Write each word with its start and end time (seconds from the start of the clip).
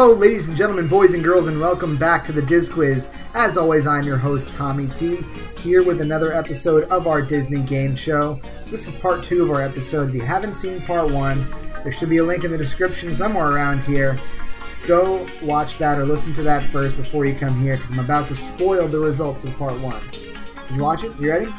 Hello, 0.00 0.14
ladies 0.14 0.46
and 0.46 0.56
gentlemen, 0.56 0.86
boys 0.86 1.12
and 1.14 1.24
girls, 1.24 1.48
and 1.48 1.58
welcome 1.58 1.96
back 1.96 2.22
to 2.22 2.30
the 2.30 2.40
Diz 2.40 2.68
Quiz. 2.68 3.10
As 3.34 3.56
always, 3.56 3.84
I'm 3.84 4.04
your 4.04 4.16
host, 4.16 4.52
Tommy 4.52 4.86
T, 4.86 5.18
here 5.56 5.82
with 5.82 6.00
another 6.00 6.32
episode 6.32 6.84
of 6.84 7.08
our 7.08 7.20
Disney 7.20 7.62
game 7.62 7.96
show. 7.96 8.38
So, 8.62 8.70
this 8.70 8.86
is 8.86 8.94
part 8.94 9.24
two 9.24 9.42
of 9.42 9.50
our 9.50 9.60
episode. 9.60 10.10
If 10.10 10.14
you 10.14 10.20
haven't 10.20 10.54
seen 10.54 10.80
part 10.82 11.10
one, 11.10 11.44
there 11.82 11.90
should 11.90 12.10
be 12.10 12.18
a 12.18 12.24
link 12.24 12.44
in 12.44 12.52
the 12.52 12.56
description 12.56 13.12
somewhere 13.12 13.50
around 13.50 13.82
here. 13.82 14.16
Go 14.86 15.26
watch 15.42 15.78
that 15.78 15.98
or 15.98 16.04
listen 16.04 16.32
to 16.34 16.44
that 16.44 16.62
first 16.62 16.96
before 16.96 17.26
you 17.26 17.34
come 17.34 17.60
here 17.60 17.74
because 17.74 17.90
I'm 17.90 17.98
about 17.98 18.28
to 18.28 18.36
spoil 18.36 18.86
the 18.86 19.00
results 19.00 19.44
of 19.46 19.56
part 19.56 19.80
one. 19.80 20.00
Did 20.12 20.76
you 20.76 20.82
watch 20.84 21.02
it? 21.02 21.12
You 21.18 21.28
ready? 21.28 21.52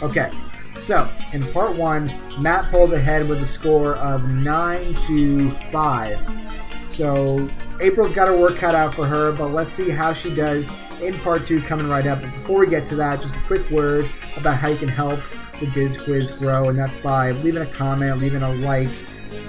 Okay. 0.00 0.30
So, 0.76 1.10
in 1.32 1.42
part 1.52 1.74
one, 1.74 2.16
Matt 2.38 2.70
pulled 2.70 2.94
ahead 2.94 3.28
with 3.28 3.42
a 3.42 3.46
score 3.46 3.96
of 3.96 4.30
9 4.30 4.94
to 4.94 5.50
5. 5.50 6.44
So 6.86 7.48
April's 7.80 8.12
got 8.12 8.28
her 8.28 8.36
work 8.36 8.56
cut 8.56 8.74
out 8.74 8.94
for 8.94 9.06
her, 9.06 9.32
but 9.32 9.48
let's 9.48 9.70
see 9.70 9.90
how 9.90 10.12
she 10.12 10.34
does 10.34 10.70
in 11.02 11.18
part 11.18 11.44
two 11.44 11.60
coming 11.60 11.88
right 11.88 12.06
up. 12.06 12.20
But 12.20 12.32
before 12.32 12.60
we 12.60 12.66
get 12.66 12.86
to 12.86 12.96
that, 12.96 13.20
just 13.20 13.36
a 13.36 13.40
quick 13.40 13.68
word 13.70 14.08
about 14.36 14.56
how 14.56 14.68
you 14.68 14.76
can 14.76 14.88
help 14.88 15.20
the 15.60 15.66
Diz 15.66 16.00
Quiz 16.00 16.30
grow, 16.30 16.68
and 16.68 16.78
that's 16.78 16.96
by 16.96 17.32
leaving 17.32 17.62
a 17.62 17.66
comment, 17.66 18.18
leaving 18.18 18.42
a 18.42 18.52
like, 18.54 18.88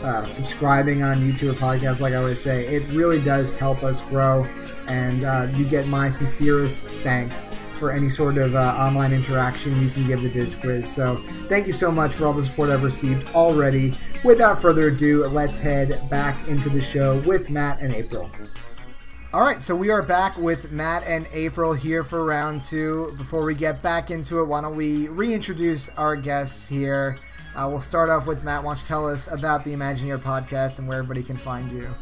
uh, 0.03 0.25
subscribing 0.25 1.03
on 1.03 1.17
YouTube 1.17 1.51
or 1.51 1.55
podcast, 1.55 1.99
like 1.99 2.13
I 2.13 2.17
always 2.17 2.41
say. 2.41 2.65
It 2.65 2.88
really 2.93 3.21
does 3.21 3.57
help 3.57 3.84
us 3.84 4.01
grow, 4.01 4.45
and 4.87 5.23
uh, 5.23 5.48
you 5.53 5.65
get 5.65 5.87
my 5.87 6.09
sincerest 6.09 6.87
thanks 6.87 7.51
for 7.76 7.91
any 7.91 8.09
sort 8.09 8.37
of 8.37 8.55
uh, 8.55 8.76
online 8.77 9.13
interaction 9.13 9.81
you 9.81 9.90
can 9.90 10.07
give 10.07 10.21
the 10.21 10.29
Diz 10.29 10.55
Quiz. 10.55 10.90
So 10.91 11.21
thank 11.48 11.68
you 11.68 11.73
so 11.73 11.91
much 11.91 12.13
for 12.13 12.26
all 12.26 12.34
the 12.34 12.43
support 12.43 12.70
I've 12.70 12.84
received 12.84 13.34
already. 13.35 13.98
Without 14.23 14.62
further 14.62 14.87
ado, 14.87 15.26
let's 15.27 15.57
head 15.57 16.09
back 16.09 16.48
into 16.48 16.70
the 16.70 16.81
show 16.81 17.20
with 17.21 17.49
Matt 17.49 17.79
and 17.81 17.93
April. 17.93 18.29
All 19.34 19.46
right, 19.46 19.62
so 19.62 19.76
we 19.76 19.90
are 19.90 20.01
back 20.01 20.37
with 20.37 20.71
Matt 20.71 21.03
and 21.03 21.27
April 21.34 21.73
here 21.73 22.03
for 22.03 22.23
round 22.23 22.62
two. 22.62 23.13
Before 23.18 23.43
we 23.43 23.53
get 23.53 23.81
back 23.81 24.09
into 24.09 24.40
it, 24.40 24.46
why 24.46 24.62
don't 24.62 24.77
we 24.77 25.09
reintroduce 25.09 25.90
our 25.90 26.15
guests 26.15 26.68
here? 26.68 27.20
Uh, 27.53 27.68
we'll 27.70 27.79
start 27.79 28.09
off 28.09 28.26
with 28.27 28.43
Matt. 28.43 28.63
Why 28.63 28.73
don't 28.73 28.81
you 28.81 28.87
tell 28.87 29.07
us 29.07 29.27
about 29.27 29.63
the 29.65 29.73
Imagineer 29.73 30.20
podcast 30.20 30.79
and 30.79 30.87
where 30.87 30.99
everybody 30.99 31.21
can 31.21 31.35
find 31.35 31.71
you? 31.71 31.93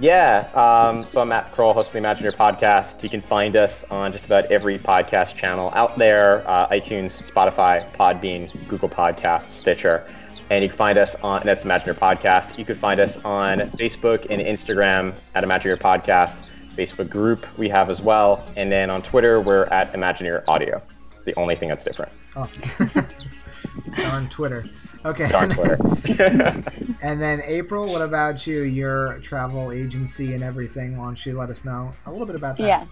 Yeah, 0.00 0.48
um, 0.54 1.04
so 1.04 1.20
I'm 1.20 1.28
Matt 1.28 1.52
Kroll, 1.52 1.74
host 1.74 1.94
of 1.94 2.02
the 2.02 2.08
Imagineer 2.08 2.34
podcast. 2.34 3.02
You 3.02 3.08
can 3.08 3.22
find 3.22 3.54
us 3.54 3.84
on 3.84 4.10
just 4.12 4.24
about 4.24 4.46
every 4.46 4.78
podcast 4.78 5.36
channel 5.36 5.70
out 5.74 5.96
there 5.96 6.48
uh, 6.48 6.68
iTunes, 6.68 7.30
Spotify, 7.30 7.88
Podbean, 7.94 8.50
Google 8.68 8.88
Podcasts, 8.88 9.50
Stitcher. 9.50 10.06
And 10.50 10.62
you 10.62 10.68
can 10.68 10.76
find 10.76 10.98
us 10.98 11.14
on, 11.16 11.42
that's 11.44 11.64
Imagineer 11.64 11.94
Podcast. 11.94 12.58
You 12.58 12.64
can 12.64 12.74
find 12.74 12.98
us 12.98 13.16
on 13.18 13.60
Facebook 13.72 14.26
and 14.28 14.42
Instagram 14.42 15.14
at 15.34 15.44
Imagineer 15.44 15.78
Podcast, 15.78 16.42
Facebook 16.76 17.08
group 17.08 17.46
we 17.56 17.68
have 17.68 17.88
as 17.88 18.02
well. 18.02 18.44
And 18.56 18.72
then 18.72 18.90
on 18.90 19.02
Twitter, 19.02 19.40
we're 19.40 19.66
at 19.66 19.92
Imagineer 19.92 20.42
Audio. 20.48 20.82
The 21.24 21.34
only 21.36 21.54
thing 21.54 21.68
that's 21.68 21.84
different. 21.84 22.10
Awesome. 22.34 22.62
on 24.06 24.28
Twitter. 24.28 24.64
Okay. 25.04 25.32
On 25.32 25.50
Twitter. 25.50 25.76
and 27.02 27.20
then 27.20 27.42
April, 27.44 27.88
what 27.88 28.02
about 28.02 28.46
you? 28.46 28.62
Your 28.62 29.18
travel 29.18 29.72
agency 29.72 30.34
and 30.34 30.44
everything. 30.44 30.96
Why 30.96 31.06
don't 31.06 31.26
you 31.26 31.36
let 31.36 31.50
us 31.50 31.64
know 31.64 31.92
a 32.06 32.12
little 32.12 32.26
bit 32.26 32.36
about 32.36 32.56
that? 32.58 32.66
Yeah. 32.66 32.84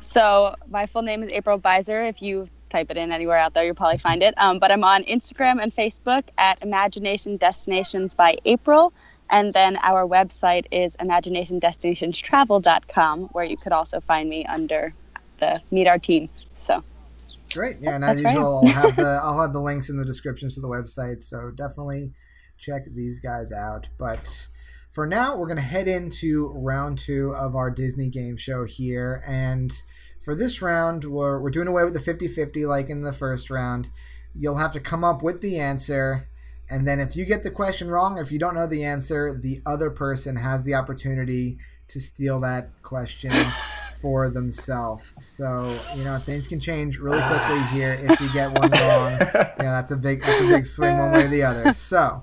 So 0.00 0.54
my 0.68 0.86
full 0.86 1.02
name 1.02 1.22
is 1.22 1.28
April 1.30 1.58
Beiser. 1.58 2.08
If 2.08 2.22
you 2.22 2.48
type 2.70 2.90
it 2.90 2.96
in 2.96 3.12
anywhere 3.12 3.36
out 3.38 3.52
there, 3.54 3.64
you'll 3.64 3.74
probably 3.74 3.98
find 3.98 4.22
it. 4.22 4.32
Um, 4.36 4.58
but 4.58 4.72
I'm 4.72 4.84
on 4.84 5.04
Instagram 5.04 5.62
and 5.62 5.74
Facebook 5.74 6.24
at 6.38 6.62
Imagination 6.62 7.36
Destinations 7.36 8.14
by 8.14 8.36
April. 8.44 8.92
And 9.30 9.54
then 9.54 9.78
our 9.82 10.06
website 10.06 10.66
is 10.70 10.96
imaginationdestinationstravel.com, 10.96 13.20
where 13.32 13.44
you 13.44 13.56
could 13.56 13.72
also 13.72 14.00
find 14.00 14.28
me 14.28 14.44
under 14.46 14.92
the 15.38 15.62
Meet 15.70 15.88
Our 15.88 15.98
Team. 15.98 16.28
So 16.60 16.84
Great. 17.54 17.76
Yeah, 17.80 17.94
and 17.94 18.04
as 18.04 18.20
usual, 18.20 18.62
I'll 18.64 18.72
have 18.72 18.96
the 18.96 19.20
I'll 19.22 19.40
have 19.40 19.52
the 19.52 19.60
links 19.60 19.88
in 19.88 19.96
the 19.96 20.04
descriptions 20.04 20.54
to 20.54 20.60
the 20.60 20.68
website. 20.68 21.20
So 21.20 21.50
definitely 21.50 22.12
check 22.58 22.82
these 22.94 23.20
guys 23.20 23.52
out. 23.52 23.88
But 23.98 24.48
for 24.90 25.06
now, 25.06 25.36
we're 25.36 25.48
gonna 25.48 25.60
head 25.60 25.88
into 25.88 26.48
round 26.48 26.98
two 26.98 27.34
of 27.34 27.54
our 27.54 27.70
Disney 27.70 28.08
game 28.08 28.36
show 28.36 28.64
here. 28.64 29.22
And 29.26 29.72
for 30.20 30.34
this 30.34 30.60
round, 30.60 31.04
we're 31.04 31.40
we're 31.40 31.50
doing 31.50 31.68
away 31.68 31.84
with 31.84 31.94
the 31.94 32.00
50-50 32.00 32.66
like 32.66 32.90
in 32.90 33.02
the 33.02 33.12
first 33.12 33.50
round. 33.50 33.90
You'll 34.34 34.56
have 34.56 34.72
to 34.72 34.80
come 34.80 35.04
up 35.04 35.22
with 35.22 35.40
the 35.40 35.58
answer. 35.60 36.28
And 36.68 36.88
then 36.88 36.98
if 36.98 37.14
you 37.14 37.24
get 37.24 37.42
the 37.42 37.50
question 37.50 37.88
wrong 37.88 38.18
or 38.18 38.22
if 38.22 38.32
you 38.32 38.38
don't 38.38 38.54
know 38.54 38.66
the 38.66 38.84
answer, 38.84 39.38
the 39.38 39.60
other 39.66 39.90
person 39.90 40.36
has 40.36 40.64
the 40.64 40.74
opportunity 40.74 41.58
to 41.88 42.00
steal 42.00 42.40
that 42.40 42.70
question 42.82 43.30
for 44.04 44.28
themselves. 44.28 45.14
So 45.16 45.74
you 45.96 46.04
know 46.04 46.18
things 46.18 46.46
can 46.46 46.60
change 46.60 46.98
really 46.98 47.22
quickly 47.22 47.62
here 47.72 47.94
if 47.94 48.20
you 48.20 48.30
get 48.34 48.52
one 48.52 48.70
wrong. 48.70 49.18
You 49.58 49.64
know 49.64 49.72
that's 49.72 49.92
a 49.92 49.96
big 49.96 50.20
that's 50.20 50.42
a 50.42 50.46
big 50.46 50.66
swing 50.66 50.98
one 50.98 51.12
way 51.12 51.24
or 51.24 51.28
the 51.28 51.42
other. 51.42 51.72
So 51.72 52.22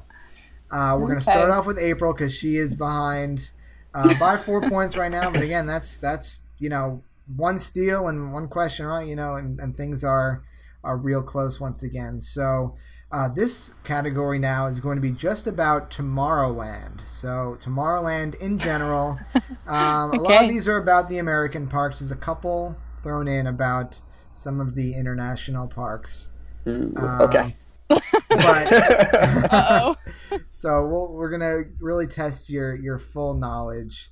uh, 0.70 0.96
we're 1.00 1.08
gonna 1.08 1.22
start 1.22 1.50
off 1.50 1.66
with 1.66 1.80
April 1.80 2.14
because 2.14 2.36
she 2.36 2.58
is 2.58 2.76
behind 2.76 3.50
uh, 3.96 4.14
by 4.20 4.38
four 4.38 4.62
points 4.62 4.96
right 4.96 5.10
now. 5.10 5.32
But 5.32 5.42
again, 5.42 5.66
that's 5.66 5.98
that's 5.98 6.38
you 6.60 6.70
know 6.70 7.02
one 7.36 7.58
steal 7.58 8.08
and 8.10 8.32
one 8.32 8.48
question 8.48 8.86
right. 8.86 9.08
You 9.08 9.16
know, 9.16 9.34
and, 9.34 9.60
and 9.60 9.76
things 9.76 10.04
are 10.04 10.44
are 10.84 10.98
real 10.98 11.24
close 11.24 11.60
once 11.60 11.82
again. 11.82 12.20
So. 12.20 12.76
Uh, 13.12 13.28
this 13.28 13.74
category 13.84 14.40
now 14.40 14.68
is 14.68 14.80
going 14.80 14.96
to 14.96 15.02
be 15.02 15.12
just 15.12 15.46
about 15.46 15.92
Tomorrowland. 15.92 17.02
So, 17.08 17.58
Tomorrowland 17.60 18.36
in 18.36 18.58
general. 18.58 19.20
Um, 19.68 20.10
okay. 20.10 20.18
A 20.18 20.22
lot 20.22 20.44
of 20.44 20.50
these 20.50 20.68
are 20.68 20.78
about 20.78 21.08
the 21.08 21.20
American 21.20 21.68
parks. 21.68 22.00
There's 22.00 22.12
a 22.12 22.16
couple 22.18 22.76
thrown 23.02 23.28
in 23.28 23.48
about 23.48 24.02
some 24.34 24.60
of 24.60 24.76
the 24.76 24.96
international 24.96 25.68
parks. 25.68 26.32
Ooh, 26.68 26.92
um, 26.98 27.22
okay. 27.22 27.56
But 27.88 28.00
so 30.50 30.86
we'll, 30.88 31.14
we're 31.14 31.30
gonna 31.30 31.64
really 31.80 32.08
test 32.08 32.50
your 32.50 32.76
your 32.76 32.98
full 32.98 33.34
knowledge 33.34 34.12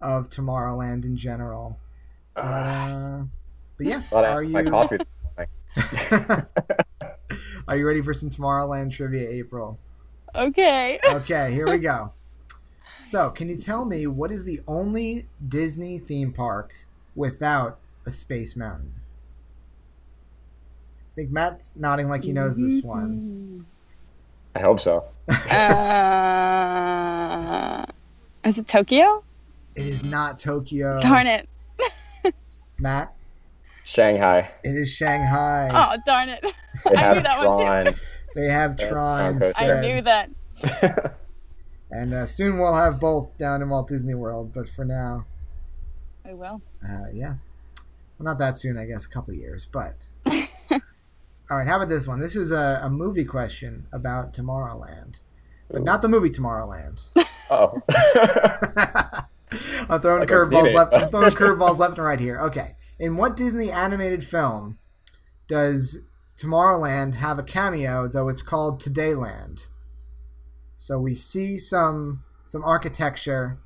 of 0.00 0.28
Tomorrowland 0.28 1.04
in 1.04 1.16
general. 1.16 1.78
But, 2.34 2.42
uh, 2.42 3.22
but 3.76 3.86
yeah, 3.86 4.02
are 4.12 4.42
you? 4.42 4.52
My 4.52 4.64
coffee. 4.64 4.98
Are 7.66 7.76
you 7.76 7.86
ready 7.86 8.02
for 8.02 8.14
some 8.14 8.30
Tomorrowland 8.30 8.92
trivia, 8.92 9.28
April? 9.28 9.78
Okay. 10.34 10.98
okay, 11.08 11.52
here 11.52 11.70
we 11.70 11.78
go. 11.78 12.12
So, 13.04 13.30
can 13.30 13.48
you 13.48 13.56
tell 13.56 13.84
me 13.84 14.06
what 14.06 14.30
is 14.30 14.44
the 14.44 14.60
only 14.66 15.26
Disney 15.46 15.98
theme 15.98 16.32
park 16.32 16.74
without 17.14 17.78
a 18.04 18.10
space 18.10 18.56
mountain? 18.56 18.92
I 20.92 21.14
think 21.14 21.30
Matt's 21.30 21.72
nodding 21.74 22.08
like 22.08 22.22
he 22.22 22.32
knows 22.32 22.56
this 22.56 22.82
one. 22.82 23.66
I 24.54 24.60
hope 24.60 24.80
so. 24.80 25.04
uh, 25.28 25.34
is 28.44 28.58
it 28.58 28.66
Tokyo? 28.66 29.22
It 29.74 29.86
is 29.86 30.10
not 30.10 30.38
Tokyo. 30.38 31.00
Darn 31.00 31.26
it. 31.26 31.48
Matt? 32.78 33.14
Shanghai. 33.88 34.50
It 34.62 34.76
is 34.76 34.92
Shanghai. 34.92 35.70
Oh, 35.72 35.96
darn 36.04 36.28
it. 36.28 36.44
They 36.84 36.94
I 36.94 37.00
have 37.00 37.16
knew 37.16 37.22
that 37.22 37.42
Tron. 37.42 37.56
one 37.56 37.86
too. 37.86 38.00
They 38.34 38.46
have 38.48 38.76
Tron. 38.76 39.42
I 39.56 39.80
knew 39.80 40.02
that. 40.02 40.30
and 41.90 42.12
uh, 42.12 42.26
soon 42.26 42.58
we'll 42.58 42.76
have 42.76 43.00
both 43.00 43.38
down 43.38 43.62
in 43.62 43.70
Walt 43.70 43.88
Disney 43.88 44.14
World, 44.14 44.52
but 44.52 44.68
for 44.68 44.84
now. 44.84 45.24
I 46.24 46.34
will. 46.34 46.60
Uh, 46.86 47.06
yeah. 47.14 47.36
Well, 48.18 48.24
not 48.24 48.38
that 48.38 48.58
soon, 48.58 48.76
I 48.76 48.84
guess, 48.84 49.06
a 49.06 49.08
couple 49.08 49.32
years, 49.32 49.66
but. 49.66 49.96
All 51.50 51.56
right, 51.56 51.66
how 51.66 51.76
about 51.76 51.88
this 51.88 52.06
one? 52.06 52.20
This 52.20 52.36
is 52.36 52.50
a, 52.50 52.80
a 52.82 52.90
movie 52.90 53.24
question 53.24 53.86
about 53.90 54.34
Tomorrowland, 54.34 55.22
but 55.70 55.80
Ooh. 55.80 55.84
not 55.84 56.02
the 56.02 56.08
movie 56.08 56.28
Tomorrowland. 56.28 57.08
Oh. 57.50 57.80
I'm 59.88 60.00
throwing 60.02 60.28
curveballs 60.28 60.74
left. 60.74 60.92
I'm 60.92 61.08
throwing 61.08 61.30
curveballs 61.30 61.78
left 61.78 61.96
and 61.96 62.04
right 62.06 62.20
here. 62.20 62.38
Okay, 62.40 62.74
in 62.98 63.16
what 63.16 63.36
Disney 63.36 63.70
animated 63.70 64.24
film 64.24 64.78
does 65.46 66.00
Tomorrowland 66.36 67.14
have 67.14 67.38
a 67.38 67.42
cameo, 67.42 68.06
though 68.06 68.28
it's 68.28 68.42
called 68.42 68.80
Todayland? 68.80 69.68
So 70.76 70.98
we 70.98 71.14
see 71.14 71.58
some 71.58 72.24
some 72.44 72.64
architecture 72.64 73.58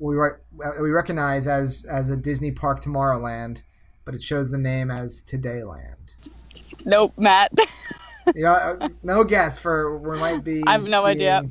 we 0.00 0.16
re- 0.16 0.32
we 0.80 0.90
recognize 0.90 1.46
as 1.46 1.84
as 1.84 2.10
a 2.10 2.16
Disney 2.16 2.50
Park 2.50 2.82
Tomorrowland, 2.82 3.62
but 4.04 4.14
it 4.14 4.22
shows 4.22 4.50
the 4.50 4.58
name 4.58 4.90
as 4.90 5.22
Todayland. 5.22 6.16
Nope, 6.84 7.12
Matt. 7.16 7.52
you 8.34 8.42
know, 8.42 8.52
uh, 8.52 8.88
no 9.02 9.22
guess 9.22 9.58
for 9.58 9.98
we 9.98 10.18
might 10.18 10.42
be. 10.42 10.62
I 10.66 10.72
have 10.72 10.88
no 10.88 11.04
idea. 11.04 11.42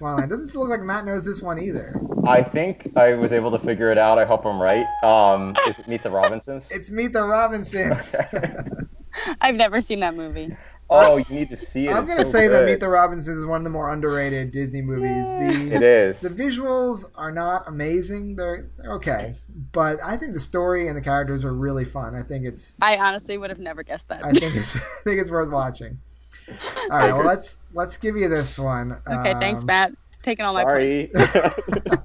Tomorrowland 0.00 0.30
doesn't 0.30 0.58
look 0.58 0.70
like 0.70 0.82
Matt 0.82 1.04
knows 1.04 1.24
this 1.24 1.42
one 1.42 1.58
either. 1.58 2.00
I 2.26 2.42
think 2.42 2.90
I 2.96 3.14
was 3.14 3.32
able 3.32 3.50
to 3.50 3.58
figure 3.58 3.90
it 3.90 3.98
out. 3.98 4.18
I 4.18 4.24
hope 4.24 4.46
I'm 4.46 4.60
right. 4.60 4.86
Um, 5.02 5.54
is 5.68 5.78
it 5.78 5.88
Meet 5.88 6.02
the 6.02 6.10
Robinsons? 6.10 6.70
it's 6.74 6.90
Meet 6.90 7.12
the 7.12 7.24
Robinsons. 7.24 8.14
I've 9.40 9.56
never 9.56 9.80
seen 9.80 10.00
that 10.00 10.14
movie. 10.14 10.56
Oh, 10.92 11.18
you 11.18 11.24
need 11.30 11.48
to 11.50 11.56
see 11.56 11.84
it. 11.86 11.92
I'm 11.92 12.04
gonna 12.04 12.24
so 12.24 12.30
say 12.32 12.48
that 12.48 12.60
good. 12.60 12.66
Meet 12.66 12.80
the 12.80 12.88
Robinsons 12.88 13.38
is 13.38 13.46
one 13.46 13.60
of 13.60 13.64
the 13.64 13.70
more 13.70 13.92
underrated 13.92 14.50
Disney 14.50 14.82
movies. 14.82 15.32
The 15.34 15.76
It 15.76 15.82
is. 15.82 16.20
the 16.20 16.28
visuals 16.30 17.04
are 17.14 17.30
not 17.30 17.68
amazing. 17.68 18.34
They're, 18.34 18.70
they're 18.76 18.94
okay, 18.94 19.34
but 19.72 19.98
I 20.02 20.16
think 20.16 20.32
the 20.32 20.40
story 20.40 20.88
and 20.88 20.96
the 20.96 21.00
characters 21.00 21.44
are 21.44 21.54
really 21.54 21.84
fun. 21.84 22.16
I 22.16 22.22
think 22.22 22.44
it's 22.44 22.74
I 22.82 22.96
honestly 22.96 23.38
would 23.38 23.50
have 23.50 23.60
never 23.60 23.84
guessed 23.84 24.08
that. 24.08 24.24
I 24.24 24.32
think 24.32 24.56
it's 24.56 24.76
I 24.76 25.02
think 25.04 25.20
it's 25.20 25.30
worth 25.30 25.50
watching. 25.52 26.00
All 26.90 26.98
right, 26.98 27.12
well 27.12 27.24
let's 27.24 27.58
let's 27.74 27.96
give 27.96 28.16
you 28.16 28.28
this 28.28 28.58
one. 28.58 29.00
okay, 29.06 29.34
thanks, 29.34 29.62
Um, 29.62 29.66
Matt. 29.66 29.92
Taking 30.22 30.44
all 30.44 30.52
my 30.54 30.64
points. 30.64 31.12
Sorry. 31.12 31.92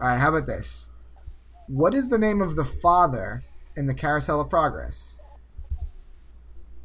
All 0.00 0.08
right, 0.10 0.18
how 0.18 0.28
about 0.28 0.46
this? 0.46 0.90
What 1.68 1.94
is 1.94 2.10
the 2.10 2.18
name 2.18 2.42
of 2.42 2.56
the 2.56 2.64
father 2.64 3.42
in 3.76 3.86
the 3.86 3.94
Carousel 3.94 4.40
of 4.40 4.50
Progress? 4.50 5.18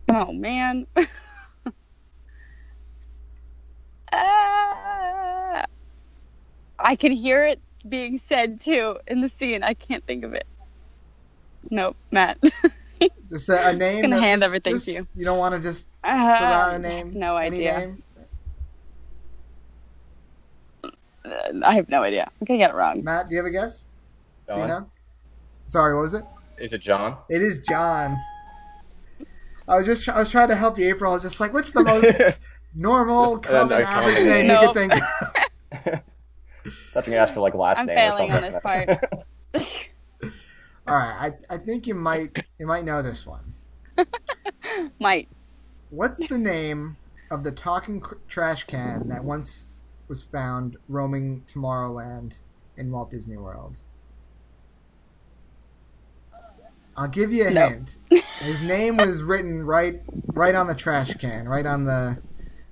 Oh 0.07 0.31
man. 0.31 0.88
Ah. 4.12 5.65
I 6.80 6.95
can 6.95 7.12
hear 7.12 7.45
it 7.45 7.59
being 7.88 8.18
said 8.18 8.59
too 8.62 8.97
in 9.07 9.21
the 9.21 9.30
scene. 9.39 9.63
I 9.63 9.74
can't 9.74 10.03
think 10.06 10.24
of 10.24 10.33
it. 10.33 10.47
Nope, 11.69 11.95
Matt. 12.12 12.39
Just 13.30 13.50
a, 13.50 13.69
a 13.69 13.74
name. 13.75 14.01
gonna 14.01 14.16
that- 14.16 14.22
hand 14.22 14.42
just- 14.42 14.48
everything 14.50 14.80
to 14.80 14.92
you. 14.92 15.07
You 15.16 15.25
don't 15.25 15.38
want 15.38 15.54
to 15.56 15.60
just 15.62 15.88
throw 16.04 16.12
Uh, 16.13 16.16
out 16.16 16.74
a 16.75 16.80
name. 16.80 17.18
No 17.18 17.36
Any 17.38 17.57
idea. 17.68 17.80
name? 17.80 18.04
I 21.63 21.75
have 21.75 21.90
no 21.90 22.04
idea. 22.04 22.30
I'm 22.40 22.46
gonna 22.46 22.57
get 22.60 22.72
it 22.72 22.75
wrong. 22.75 23.04
Matt, 23.04 23.28
do 23.30 23.36
you 23.36 23.40
have 23.40 23.46
a 23.46 23.51
guess? 23.51 23.86
Do 24.48 24.56
you 24.56 24.68
know? 24.68 24.90
Sorry, 25.68 25.94
what 25.94 26.01
was 26.01 26.13
it? 26.16 26.24
Is 26.57 26.74
it 26.74 26.81
John? 26.81 27.18
It 27.30 27.42
is 27.42 27.60
John. 27.60 28.16
I 29.68 29.78
was 29.78 29.86
just 29.86 30.10
I 30.10 30.18
was 30.19 30.30
trying 30.30 30.48
to 30.50 30.56
help 30.56 30.80
you, 30.80 30.88
April. 30.90 31.12
I 31.12 31.16
was 31.16 31.24
just 31.24 31.40
like, 31.40 31.54
what's 31.54 31.72
the 31.72 31.84
most 31.84 32.40
normal, 32.75 33.38
Just, 33.38 33.54
uh, 33.54 33.60
common, 33.60 33.80
no, 33.80 33.86
average 33.86 34.16
common 34.16 34.30
name 34.30 34.48
name. 34.48 34.62
you 34.62 34.68
could 34.68 34.74
think 34.74 34.94
of? 35.94 36.02
Thought 36.94 37.07
you 37.07 37.13
asked 37.16 37.34
for 37.36 37.42
like 37.42 37.54
last 37.54 37.80
I'm 37.80 37.86
name 37.86 37.95
failing 37.98 38.31
or 38.31 38.36
on 38.38 38.52
something. 38.52 38.88
this 38.88 39.00
All 40.89 40.95
right, 40.97 41.33
I, 41.50 41.56
I 41.56 41.57
think 41.57 41.88
you 41.88 41.95
might 41.95 42.45
you 42.57 42.65
might 42.65 42.83
know 42.86 43.01
this 43.01 43.25
one. 43.25 43.53
Might. 45.00 45.27
What's 45.89 46.25
the 46.27 46.38
name 46.38 46.97
of 47.31 47.44
the 47.44 47.51
talking 47.51 48.00
cr- 48.00 48.15
trash 48.27 48.63
can 48.63 49.09
that 49.09 49.24
once 49.24 49.68
was 50.07 50.24
found 50.24 50.77
roaming 50.88 51.44
Tomorrowland 51.47 52.39
in 52.77 52.91
Walt 52.91 53.12
Disney 53.12 53.38
World? 53.38 53.77
I'll 56.95 57.07
give 57.07 57.31
you 57.31 57.47
a 57.47 57.51
No. 57.51 57.69
hint. 57.69 57.97
His 58.39 58.62
name 58.62 58.97
was 58.97 59.21
written 59.24 59.65
right 59.65 60.01
right 60.33 60.56
on 60.56 60.68
the 60.68 60.75
trash 60.75 61.13
can, 61.15 61.47
right 61.47 61.65
on 61.65 61.85
the 61.85 62.18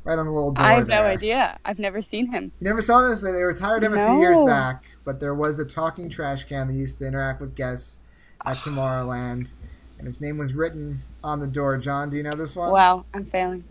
right 0.04 0.18
on 0.18 0.26
the 0.26 0.32
little 0.32 0.52
door 0.52 0.66
I 0.66 0.74
have 0.76 0.88
no 0.88 1.04
idea. 1.04 1.60
I've 1.66 1.80
never 1.80 2.02
seen 2.02 2.32
him. 2.32 2.52
You 2.60 2.68
never 2.68 2.82
saw 2.82 3.08
this? 3.08 3.22
They 3.22 3.32
retired 3.44 3.84
him 3.84 3.98
a 3.98 4.06
few 4.06 4.20
years 4.20 4.42
back, 4.42 4.84
but 5.04 5.20
there 5.20 5.36
was 5.36 5.60
a 5.60 5.66
talking 5.66 6.10
trash 6.10 6.46
can 6.46 6.68
that 6.68 6.74
used 6.74 6.98
to 7.00 7.08
interact 7.08 7.42
with 7.42 7.56
guests 7.56 8.00
at 8.46 8.58
Tomorrowland, 8.58 9.54
and 9.98 10.08
his 10.08 10.22
name 10.22 10.38
was 10.38 10.54
written 10.54 11.00
on 11.24 11.40
the 11.40 11.48
door. 11.48 11.78
John, 11.78 12.10
do 12.10 12.18
you 12.18 12.24
know 12.24 12.34
this 12.36 12.56
one? 12.56 12.72
Wow, 12.72 13.06
I'm 13.14 13.26
failing. 13.26 13.64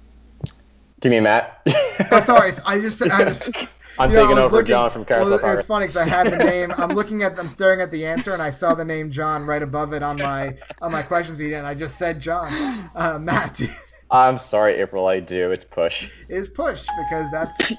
Give 1.00 1.10
me 1.10 1.20
Matt. 1.20 1.60
Oh, 2.12 2.20
sorry. 2.20 2.52
I 2.66 2.78
just, 2.78 3.02
I 3.02 3.24
just 3.24 3.50
I'm 3.98 4.10
you 4.10 4.16
know, 4.16 4.22
taking 4.26 4.38
over 4.38 4.56
looking- 4.56 4.66
John 4.68 4.90
from 4.90 5.04
Carousel 5.06 5.38
well, 5.42 5.56
It's 5.58 5.66
funny 5.66 5.84
because 5.84 5.96
I 5.96 6.04
had 6.04 6.30
the 6.30 6.36
name. 6.36 6.70
I'm 6.76 6.90
looking 6.90 7.22
at, 7.22 7.38
I'm 7.38 7.48
staring 7.48 7.80
at 7.80 7.90
the 7.90 8.04
answer, 8.04 8.34
and 8.34 8.42
I 8.42 8.50
saw 8.50 8.74
the 8.74 8.84
name 8.84 9.10
John 9.10 9.46
right 9.46 9.62
above 9.62 9.94
it 9.94 10.02
on 10.02 10.18
my 10.18 10.54
on 10.82 10.92
my 10.92 11.02
questions 11.02 11.38
sheet, 11.38 11.54
and 11.54 11.66
I 11.66 11.72
just 11.74 11.96
said 11.98 12.20
John. 12.20 12.90
Uh, 12.94 13.18
Matt 13.18 13.62
I'm 14.10 14.36
sorry, 14.38 14.74
April. 14.74 15.06
I 15.06 15.20
do. 15.20 15.50
It's 15.52 15.64
push. 15.64 16.10
is 16.28 16.48
push 16.48 16.84
because 17.08 17.30
that's 17.30 17.72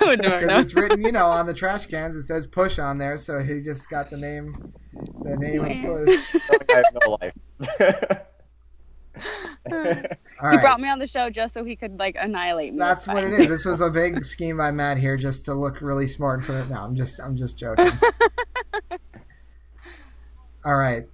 I 0.00 0.04
would 0.06 0.22
never 0.22 0.38
because 0.40 0.64
it's 0.64 0.74
written, 0.74 1.02
you 1.02 1.10
know, 1.12 1.26
on 1.26 1.46
the 1.46 1.54
trash 1.54 1.86
cans. 1.86 2.14
It 2.14 2.22
says 2.22 2.46
push 2.46 2.78
on 2.78 2.96
there, 2.96 3.18
so 3.18 3.40
he 3.40 3.60
just 3.60 3.90
got 3.90 4.08
the 4.08 4.16
name, 4.16 4.72
the 5.22 5.36
name 5.36 5.64
of 5.64 6.06
push. 6.06 6.36
I 6.50 6.74
have 6.74 6.84
no 7.04 7.18
life. 7.20 7.34
All 10.40 10.50
he 10.50 10.56
right. 10.56 10.60
brought 10.60 10.80
me 10.80 10.88
on 10.88 10.98
the 10.98 11.06
show 11.06 11.28
just 11.30 11.52
so 11.54 11.64
he 11.64 11.76
could 11.76 11.98
like 11.98 12.16
annihilate 12.18 12.72
me. 12.72 12.78
That's 12.78 13.06
what 13.06 13.24
it 13.24 13.32
is. 13.32 13.48
This 13.48 13.64
was 13.64 13.80
a 13.80 13.90
big 13.90 14.24
scheme 14.30 14.56
by 14.56 14.70
Matt 14.70 14.98
here, 14.98 15.16
just 15.16 15.44
to 15.46 15.54
look 15.54 15.80
really 15.80 16.06
smart 16.06 16.40
in 16.40 16.44
front 16.46 16.60
of. 16.62 16.70
No, 16.70 16.76
I'm 16.76 16.94
just, 16.94 17.20
I'm 17.20 17.36
just 17.36 17.58
joking. 17.58 17.90
All 20.64 20.76
right, 20.76 21.06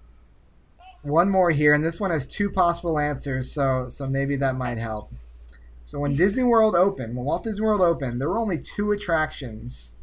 one 1.02 1.28
more 1.30 1.50
here, 1.50 1.74
and 1.74 1.84
this 1.84 2.00
one 2.00 2.10
has 2.10 2.26
two 2.26 2.50
possible 2.50 2.98
answers, 2.98 3.52
so 3.52 3.88
so 3.88 4.06
maybe 4.06 4.36
that 4.36 4.56
might 4.56 4.78
help. 4.78 5.12
So 5.84 5.98
when 5.98 6.16
Disney 6.16 6.42
World 6.42 6.74
opened, 6.74 7.14
when 7.16 7.26
Walt 7.26 7.44
Disney 7.44 7.64
World 7.64 7.82
opened, 7.82 8.20
there 8.20 8.28
were 8.28 8.38
only 8.38 8.58
two 8.58 8.92
attractions 8.92 9.94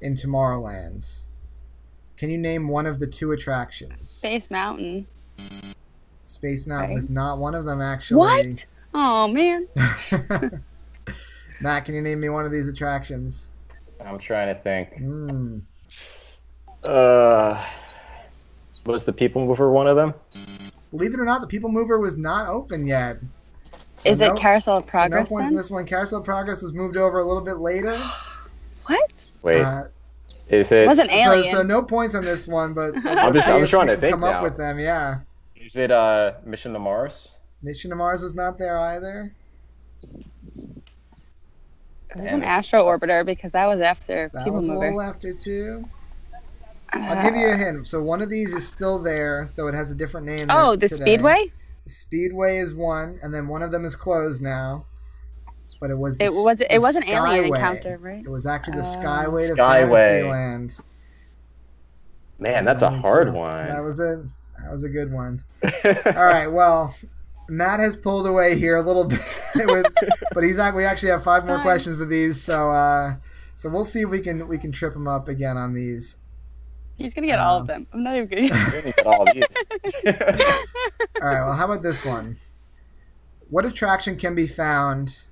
in 0.00 0.16
Tomorrowland. 0.16 1.23
Can 2.16 2.30
you 2.30 2.38
name 2.38 2.68
one 2.68 2.86
of 2.86 2.98
the 3.00 3.06
two 3.06 3.32
attractions? 3.32 4.08
Space 4.08 4.50
Mountain. 4.50 5.06
Space 6.24 6.66
Mountain 6.66 6.86
Okay. 6.90 6.94
was 6.94 7.10
not 7.10 7.38
one 7.38 7.54
of 7.54 7.64
them, 7.64 7.80
actually. 7.80 8.18
What? 8.18 8.66
Oh 8.94 9.28
man. 9.28 9.66
Matt, 11.60 11.84
can 11.84 11.94
you 11.94 12.02
name 12.02 12.20
me 12.20 12.28
one 12.28 12.44
of 12.44 12.52
these 12.52 12.68
attractions? 12.68 13.48
I'm 14.04 14.18
trying 14.18 14.54
to 14.54 14.60
think. 14.60 14.96
Hmm. 14.98 15.58
Uh, 16.82 17.64
was 18.84 19.04
the 19.04 19.12
People 19.12 19.44
Mover 19.46 19.70
one 19.70 19.86
of 19.86 19.96
them? 19.96 20.14
Believe 20.90 21.14
it 21.14 21.20
or 21.20 21.24
not, 21.24 21.40
the 21.40 21.46
People 21.46 21.70
Mover 21.70 21.98
was 21.98 22.16
not 22.16 22.46
open 22.46 22.86
yet. 22.86 23.16
So 23.96 24.10
Is 24.10 24.18
no- 24.20 24.32
it 24.34 24.38
Carousel 24.38 24.78
of 24.78 24.84
so 24.84 24.88
Progress 24.90 25.30
no 25.30 25.36
points 25.36 25.48
in 25.50 25.56
this 25.56 25.70
one. 25.70 25.86
Carousel 25.86 26.18
of 26.20 26.24
Progress 26.24 26.62
was 26.62 26.72
moved 26.72 26.96
over 26.96 27.18
a 27.18 27.24
little 27.24 27.42
bit 27.42 27.56
later. 27.58 27.96
What? 28.86 29.24
Wait, 29.40 29.62
Uh, 29.62 29.84
is 30.48 30.70
It 30.72 30.82
it? 30.82 30.86
Was 30.88 30.98
an 30.98 31.08
so, 31.08 31.14
Alien. 31.14 31.54
so 31.54 31.62
no 31.62 31.82
points 31.82 32.14
on 32.14 32.24
this 32.24 32.46
one, 32.46 32.74
but 32.74 32.94
I'm 33.06 33.32
just- 33.34 33.48
I'm 33.48 33.66
trying 33.66 33.86
to 33.88 33.94
can 33.94 34.00
think 34.00 34.12
come 34.14 34.24
up 34.24 34.42
with 34.42 34.56
them. 34.56 34.78
Yeah, 34.78 35.20
Is 35.56 35.76
it 35.76 35.90
uh 35.90 36.34
Mission 36.44 36.72
to 36.72 36.78
Mars? 36.78 37.32
Mission 37.62 37.90
to 37.90 37.96
Mars 37.96 38.22
was 38.22 38.34
not 38.34 38.58
there 38.58 38.76
either. 38.76 39.32
It 40.56 42.20
was 42.20 42.30
And 42.30 42.42
an 42.42 42.44
Astro 42.44 42.84
Orbiter 42.84 43.24
because 43.26 43.52
that 43.52 43.66
was 43.66 43.80
after 43.80 44.30
That 44.32 44.44
People 44.44 44.56
was 44.56 44.68
a 44.68 44.74
little 44.74 45.00
after 45.00 45.32
too. 45.32 45.88
I'll 46.92 47.20
give 47.22 47.34
you 47.34 47.48
a 47.48 47.56
hint. 47.56 47.88
So 47.88 48.00
one 48.02 48.22
of 48.22 48.30
these 48.30 48.52
is 48.52 48.68
still 48.68 49.00
there, 49.00 49.50
though 49.56 49.66
it 49.66 49.74
has 49.74 49.90
a 49.90 49.96
different 49.96 50.26
name. 50.26 50.46
Oh, 50.48 50.76
the 50.76 50.86
today. 50.86 51.02
Speedway? 51.04 51.52
Speedway 51.86 52.58
is 52.58 52.72
one, 52.74 53.18
and 53.20 53.34
then 53.34 53.48
one 53.48 53.62
of 53.64 53.72
them 53.72 53.84
is 53.84 53.96
closed 53.96 54.40
now. 54.40 54.84
But 55.80 55.90
it 55.90 55.98
was 55.98 56.16
the 56.18 56.24
It 56.24 56.32
was 56.32 56.60
it 56.60 56.78
was 56.78 56.96
an 56.96 57.04
alien 57.08 57.46
encounter, 57.46 57.98
right? 57.98 58.22
It 58.24 58.30
was 58.30 58.46
actually 58.46 58.76
the 58.78 58.82
Oh. 58.82 58.96
Skyway 59.02 59.48
to 59.48 59.54
Skyway. 59.54 60.20
Fantasyland. 60.22 60.78
Man, 62.38 62.64
that's 62.64 62.82
a 62.82 62.90
hard 62.90 63.28
too. 63.28 63.32
one. 63.34 63.66
That 63.66 63.82
was 63.82 63.98
it. 64.00 64.18
That 64.62 64.70
was 64.70 64.82
a 64.84 64.88
good 64.88 65.12
one. 65.12 65.44
All 65.84 66.24
right. 66.24 66.46
Well, 66.48 66.94
Matt 67.48 67.80
has 67.80 67.96
pulled 67.96 68.26
away 68.26 68.58
here 68.58 68.76
a 68.76 68.82
little 68.82 69.04
bit, 69.08 69.20
with, 69.54 69.86
but 70.32 70.42
he's 70.44 70.56
not. 70.56 70.74
We 70.74 70.84
actually 70.84 71.10
have 71.10 71.22
five 71.24 71.46
more 71.46 71.56
Fine. 71.56 71.64
questions 71.64 71.98
to 71.98 72.06
these, 72.06 72.40
so 72.42 72.70
uh, 72.70 73.14
so 73.54 73.68
we'll 73.68 73.84
see 73.84 74.00
if 74.02 74.08
we 74.10 74.20
can 74.20 74.48
we 74.48 74.58
can 74.58 74.72
trip 74.72 74.94
him 74.96 75.06
up 75.06 75.28
again 75.28 75.56
on 75.56 75.74
these. 75.74 76.16
He's 76.98 77.12
gonna 77.12 77.26
get 77.26 77.38
all 77.40 77.56
Um, 77.56 77.62
of 77.62 77.66
them. 77.68 77.86
I'm 77.92 78.02
not 78.02 78.16
even 78.16 78.28
gonna. 78.28 78.42
We 78.42 78.48
didn't 78.80 78.96
get 78.96 79.06
all 79.06 79.26
these. 79.32 79.44
All 81.22 81.28
right. 81.28 81.44
Well, 81.44 81.52
how 81.54 81.64
about 81.66 81.82
this 81.82 82.04
one? 82.04 82.36
What 83.50 83.64
attraction 83.64 84.16
can 84.16 84.34
be 84.34 84.46
found 84.46 85.24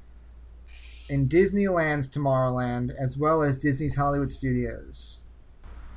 in 1.12 1.28
Disneyland's 1.28 2.10
Tomorrowland 2.10 2.90
as 2.98 3.18
well 3.18 3.42
as 3.42 3.60
Disney's 3.60 3.94
Hollywood 3.94 4.30
Studios? 4.30 5.20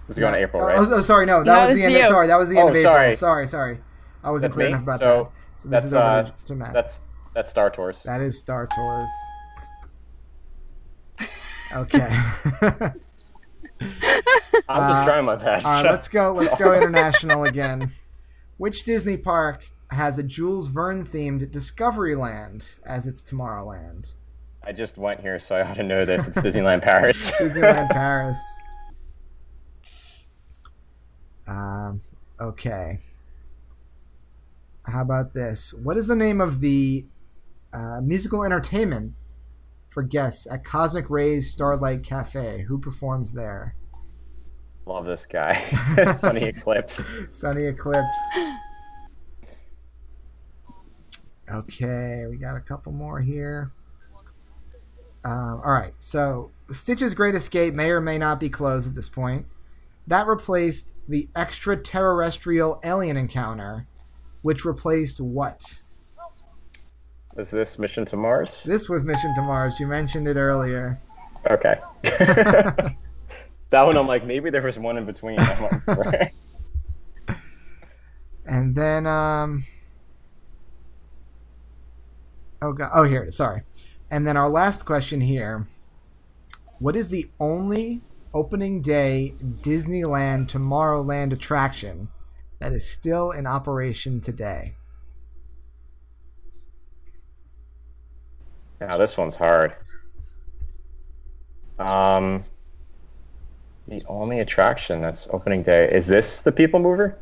This 0.07 0.17
is 0.17 0.19
going 0.19 0.33
to 0.33 0.39
April, 0.41 0.61
Oh, 0.61 0.67
right? 0.67 0.77
Oh, 0.77 0.87
oh, 0.95 1.01
sorry, 1.01 1.25
no, 1.25 1.43
that 1.43 1.45
No, 1.45 1.59
was 1.67 1.75
the 1.77 1.83
end. 1.83 1.95
Of, 1.95 2.07
sorry, 2.07 2.27
that 2.27 2.35
was 2.37 2.49
the 2.49 2.57
end 2.57 2.67
Oh, 2.67 2.71
of 2.71 2.75
April. 2.75 2.93
sorry. 2.93 3.15
Sorry, 3.15 3.47
sorry, 3.47 3.79
I 4.23 4.29
wasn't 4.31 4.51
That's 4.51 4.55
clear 4.55 4.67
me? 4.67 4.73
enough 4.73 4.83
about 4.83 4.99
So, 4.99 5.31
that. 5.55 5.59
So 5.59 5.69
this 5.69 5.85
is 5.85 5.93
over 5.93 6.03
uh, 6.03 6.23
to, 6.23 6.45
to 6.45 6.55
Matt. 6.55 6.73
That's 6.73 7.01
that's 7.33 7.49
Star 7.49 7.69
Tours. 7.69 8.03
That 8.03 8.21
is 8.21 8.37
Star 8.37 8.67
Tours. 8.67 9.09
Okay. 11.73 12.07
I'm 12.61 12.91
uh, 14.69 14.93
just 14.93 15.05
trying 15.07 15.25
my 15.25 15.35
best. 15.35 15.65
All 15.65 15.73
right, 15.83 15.91
let's 15.91 16.07
go. 16.07 16.31
Let's 16.33 16.55
go 16.55 16.73
international 16.73 17.45
again. 17.45 17.91
Which 18.57 18.83
Disney 18.83 19.17
park 19.17 19.69
has 19.91 20.17
a 20.17 20.23
Jules 20.23 20.67
Verne 20.67 21.05
themed 21.05 21.49
Discoveryland 21.51 22.75
as 22.85 23.07
its 23.07 23.21
Tomorrowland? 23.23 24.13
I 24.65 24.71
just 24.71 24.97
went 24.97 25.19
here, 25.19 25.39
so 25.39 25.55
I 25.55 25.61
ought 25.61 25.75
to 25.75 25.83
know 25.83 26.03
this. 26.03 26.27
It's 26.27 26.37
Disneyland 26.37 26.81
Paris. 26.81 27.29
Disneyland 27.39 27.89
Paris. 27.89 28.39
Um, 31.47 32.01
okay. 32.39 32.97
How 34.87 35.03
about 35.03 35.33
this? 35.33 35.71
What 35.71 35.97
is 35.97 36.07
the 36.07 36.15
name 36.15 36.41
of 36.41 36.61
the 36.61 37.05
uh, 37.73 38.01
musical 38.01 38.43
entertainment 38.43 39.13
for 39.89 40.01
guests 40.01 40.51
at 40.51 40.65
Cosmic 40.65 41.11
Rays 41.11 41.51
Starlight 41.51 42.03
Cafe? 42.03 42.65
Who 42.67 42.79
performs 42.79 43.33
there? 43.33 43.75
Love 44.87 45.05
this 45.05 45.27
guy. 45.27 45.61
Sunny 46.17 46.43
Eclipse. 46.43 47.03
Sunny 47.29 47.65
Eclipse. 47.65 48.39
Okay, 51.51 52.25
we 52.27 52.37
got 52.37 52.55
a 52.55 52.61
couple 52.61 52.91
more 52.91 53.21
here. 53.21 53.71
Um, 55.25 55.59
all 55.65 55.71
right, 55.71 55.93
so 55.97 56.51
Stitch's 56.69 57.15
Great 57.15 57.33
Escape 57.33 57.73
may 57.73 57.89
or 57.89 57.99
may 57.99 58.19
not 58.19 58.39
be 58.39 58.47
closed 58.47 58.87
at 58.87 58.93
this 58.93 59.09
point. 59.09 59.47
That 60.05 60.27
replaced 60.27 60.95
the 61.07 61.27
extraterrestrial 61.35 62.79
alien 62.83 63.17
encounter, 63.17 63.87
which 64.43 64.65
replaced 64.65 65.19
what? 65.19 65.81
Was 67.33 67.49
this 67.49 67.79
Mission 67.79 68.05
to 68.05 68.15
Mars? 68.15 68.63
This 68.63 68.87
was 68.87 69.03
Mission 69.03 69.33
to 69.33 69.41
Mars. 69.41 69.79
You 69.79 69.87
mentioned 69.87 70.27
it 70.27 70.37
earlier. 70.37 71.01
Okay. 71.49 71.79
that 72.03 72.95
one, 73.71 73.97
I'm 73.97 74.07
like, 74.07 74.25
maybe 74.25 74.51
there 74.51 74.61
was 74.61 74.77
one 74.77 74.95
in 74.95 75.05
between. 75.05 75.39
I'm 75.39 75.85
like, 75.97 76.33
And 78.45 78.75
then, 78.75 79.07
um, 79.07 79.65
oh 82.61 82.73
god, 82.73 82.91
oh 82.93 83.03
here, 83.03 83.29
sorry. 83.31 83.63
And 84.09 84.25
then 84.27 84.37
our 84.37 84.49
last 84.49 84.85
question 84.85 85.21
here: 85.21 85.67
What 86.79 86.95
is 86.95 87.09
the 87.09 87.29
only 87.39 88.01
opening 88.33 88.81
day 88.81 89.33
Disneyland 89.41 90.47
Tomorrowland 90.47 91.33
attraction 91.33 92.09
that 92.59 92.73
is 92.73 92.89
still 92.89 93.31
in 93.31 93.47
operation 93.47 94.21
today? 94.21 94.75
Now 98.79 98.97
this 98.97 99.17
one's 99.17 99.35
hard. 99.35 99.73
Um, 101.79 102.43
the 103.87 104.03
only 104.07 104.39
attraction 104.39 105.01
that's 105.01 105.27
opening 105.31 105.63
day 105.63 105.89
is 105.91 106.07
this 106.07 106.41
the 106.41 106.51
People 106.51 106.79
Mover? 106.79 107.17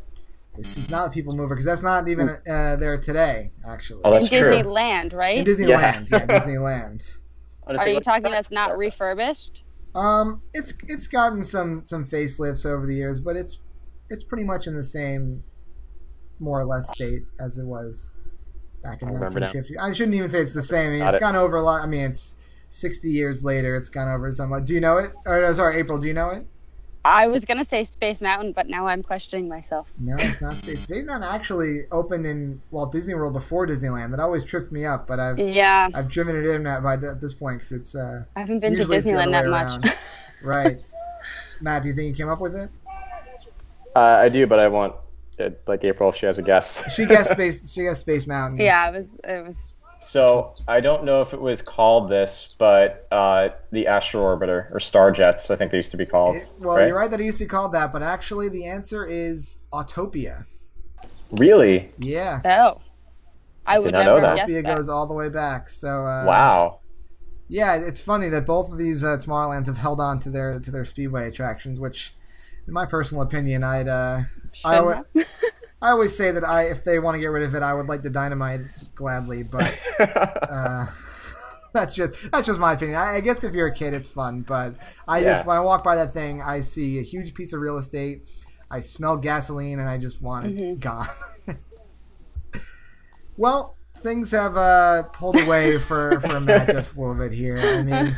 This 0.55 0.77
is 0.77 0.89
not 0.91 1.07
a 1.07 1.12
People 1.12 1.33
Mover 1.36 1.55
because 1.55 1.65
that's 1.65 1.81
not 1.81 2.07
even 2.07 2.29
uh, 2.29 2.75
there 2.75 2.98
today. 3.00 3.51
Actually, 3.67 4.01
Oh, 4.03 4.15
In 4.15 4.27
true. 4.27 4.39
Disneyland, 4.39 5.13
right? 5.13 5.38
in 5.39 5.45
Disneyland, 5.45 6.12
yeah, 6.12 6.25
Disneyland. 6.27 7.17
Are 7.65 7.88
you 7.88 8.00
talking 8.00 8.29
that's 8.29 8.51
not 8.51 8.77
refurbished? 8.77 9.63
Um, 9.95 10.41
it's 10.53 10.74
it's 10.88 11.07
gotten 11.07 11.43
some 11.43 11.86
some 11.86 12.05
facelifts 12.05 12.65
over 12.65 12.86
the 12.86 12.93
years, 12.95 13.19
but 13.19 13.36
it's 13.36 13.60
it's 14.10 14.24
pretty 14.24 14.43
much 14.43 14.67
in 14.67 14.75
the 14.75 14.83
same, 14.83 15.43
more 16.39 16.60
or 16.60 16.65
less 16.65 16.89
state 16.91 17.24
as 17.39 17.57
it 17.57 17.65
was 17.65 18.13
back 18.83 19.01
in 19.01 19.07
I 19.07 19.12
remember 19.12 19.39
now. 19.39 19.45
1950. 19.48 19.77
I 19.79 19.91
shouldn't 19.93 20.15
even 20.15 20.29
say 20.29 20.41
it's 20.41 20.53
the 20.53 20.62
same. 20.62 20.89
I 20.89 20.93
mean, 20.93 21.01
it's 21.03 21.15
it. 21.17 21.19
gone 21.19 21.36
over 21.36 21.55
a 21.55 21.62
lot. 21.62 21.83
I 21.83 21.88
mean, 21.88 22.01
it's 22.01 22.36
60 22.69 23.10
years 23.10 23.43
later. 23.43 23.75
It's 23.75 23.89
gone 23.89 24.07
over 24.10 24.31
somewhat. 24.31 24.65
Do 24.65 24.74
you 24.74 24.81
know 24.81 24.98
it? 24.98 25.12
Or 25.25 25.39
no, 25.41 25.53
sorry, 25.53 25.77
April. 25.77 25.98
Do 26.00 26.07
you 26.07 26.13
know 26.13 26.29
it? 26.29 26.45
I 27.05 27.27
was 27.27 27.43
gonna 27.43 27.65
say 27.65 27.83
Space 27.83 28.22
Mountain, 28.22 28.53
but 28.53 28.67
now 28.69 28.88
I'm 28.88 29.03
questioning 29.03 29.50
myself. 29.50 29.88
No, 30.00 30.15
it's 30.17 30.39
not. 30.41 30.53
Space. 30.53 30.81
Space 30.81 31.05
Mountain 31.05 31.27
actually 31.29 31.86
opened 31.91 32.25
in 32.25 32.62
Walt 32.72 32.91
Disney 32.93 33.13
World 33.13 33.33
before 33.33 33.67
Disneyland. 33.67 34.12
That 34.12 34.19
always 34.22 34.43
trips 34.43 34.72
me 34.72 34.86
up, 34.86 35.05
but 35.05 35.19
I've 35.19 35.38
Yeah, 35.38 35.89
I've 35.93 36.07
driven 36.07 36.36
it 36.38 36.45
in 36.45 36.65
at, 36.65 36.81
by 36.81 36.95
th- 36.95 37.12
at 37.12 37.22
this 37.22 37.33
point 37.33 37.57
because 37.60 37.72
it's 37.74 37.95
uh, 37.95 38.24
I 38.36 38.39
haven't 38.39 38.60
been 38.60 38.74
to 38.74 38.79
usually 38.79 38.98
it's 38.98 39.05
the 39.05 39.12
Disneyland 39.13 39.31
that 39.31 39.48
much. 39.48 39.95
right. 40.43 40.79
Matt, 41.60 41.83
do 41.83 41.89
you 41.89 41.95
think 41.95 42.10
you 42.10 42.24
came 42.24 42.29
up 42.31 42.39
with 42.39 42.55
it? 42.55 42.69
Uh, 43.95 44.00
I 44.22 44.29
do, 44.29 44.48
but 44.48 44.60
I 44.60 44.67
want, 44.69 44.95
uh, 45.39 45.51
like 45.67 45.83
April, 45.83 46.10
if 46.10 46.15
she 46.15 46.25
has 46.25 46.38
a 46.39 46.41
guess. 46.41 46.83
She 46.93 47.05
guessed 47.05 47.31
Space. 47.33 47.72
She 47.72 47.83
guessed 47.83 48.01
Space 48.01 48.25
Mountain. 48.25 48.60
yeah, 48.60 48.89
it 48.89 48.93
was. 48.93 49.05
It 49.24 49.45
was. 49.48 49.55
So 50.07 50.55
I 50.67 50.79
don't 50.79 51.03
know 51.03 51.22
if 51.22 51.33
it 51.33 51.41
was 51.41 51.62
called 51.62 52.10
this, 52.10 52.55
but 52.57 53.07
uh, 53.12 53.50
the 53.72 53.88
Astro 53.88 54.22
Orbiter 54.22 54.72
or 54.72 54.79
Star 54.79 55.12
Jets, 55.12 55.50
I 55.51 55.55
think 55.55 55.72
they 55.72 55.77
used 55.77 55.91
to 55.91 55.98
be 55.98 56.05
called. 56.05 56.36
It- 56.38 56.48
well, 56.60 56.77
right? 56.77 56.88
you're 56.88 56.98
right 56.98 57.10
that 57.10 57.19
it 57.19 57.24
used 57.25 57.38
to 57.39 57.45
be 57.45 57.50
called 57.50 57.74
that, 57.74 57.91
but 57.91 58.01
actually 58.03 58.50
the 58.50 58.65
answer 58.65 59.05
is 59.05 59.60
Autopia. 59.72 60.45
Really? 61.31 61.91
Yeah. 61.98 62.41
Oh, 62.45 62.81
I 63.65 63.79
would 63.79 63.91
not 63.91 64.05
know 64.05 64.19
that. 64.19 64.48
Autopia 64.48 64.63
goes 64.63 64.88
all 64.89 65.07
the 65.07 65.13
way 65.13 65.29
back. 65.29 65.69
So 65.69 65.89
uh, 65.89 66.25
wow. 66.25 66.79
Yeah, 67.50 67.75
it's 67.75 68.01
funny 68.01 68.29
that 68.29 68.45
both 68.45 68.72
of 68.72 68.77
these 68.77 69.03
uh, 69.03 69.17
Tomorrowlands 69.17 69.65
have 69.67 69.77
held 69.77 70.00
on 70.00 70.19
to 70.22 70.29
their 70.29 70.60
to 70.60 70.72
their 70.72 70.86
speedway 70.86 71.27
attractions, 71.27 71.79
which, 71.79 72.15
in 72.67 72.74
my 72.74 72.86
personal 72.86 73.22
opinion, 73.24 73.63
I'd 73.63 73.88
uh, 73.88 74.22
I, 74.65 74.81
would- 74.81 74.95
have. 74.98 75.05
I 75.83 75.89
always 75.91 76.15
say 76.15 76.31
that 76.31 76.43
I 76.45 76.63
if 76.69 76.83
they 76.85 76.97
want 76.97 77.15
to 77.15 77.19
get 77.19 77.27
rid 77.27 77.43
of 77.43 77.53
it, 77.55 77.61
I 77.61 77.73
would 77.73 77.87
like 77.87 78.01
to 78.03 78.09
dynamite 78.09 78.61
gladly, 78.95 79.43
but 79.43 79.77
uh, 79.99 80.85
that's 81.73 81.93
just 81.93 82.31
that's 82.31 82.47
just 82.47 82.59
my 82.59 82.73
opinion. 82.73 82.97
I, 82.97 83.15
I 83.15 83.19
guess 83.19 83.43
if 83.43 83.53
you're 83.53 83.67
a 83.67 83.73
kid, 83.73 83.93
it's 83.93 84.07
fun, 84.09 84.41
but 84.41 84.75
I 85.07 85.21
just 85.21 85.45
when 85.45 85.57
I 85.57 85.59
walk 85.59 85.83
by 85.83 85.97
that 85.97 86.13
thing, 86.13 86.41
I 86.41 86.61
see 86.61 86.99
a 86.99 87.03
huge 87.03 87.33
piece 87.33 87.51
of 87.53 87.59
real 87.59 87.77
estate. 87.77 88.23
I 88.71 88.79
smell 88.79 89.17
gasoline, 89.17 89.79
and 89.79 89.87
I 89.89 89.97
just 89.97 90.21
want 90.21 90.45
it 90.47 90.57
Mhm. 90.57 90.79
gone. 90.79 91.07
well, 93.37 93.75
things 93.97 94.31
have 94.31 94.55
uh, 94.57 95.03
pulled 95.03 95.39
away 95.39 95.77
for 95.79 96.19
for 96.21 96.39
Matt 96.39 96.69
just 96.69 96.95
a 96.95 96.99
little 96.99 97.15
bit 97.15 97.31
here. 97.33 97.57
I 97.59 97.83
mean. 97.83 98.15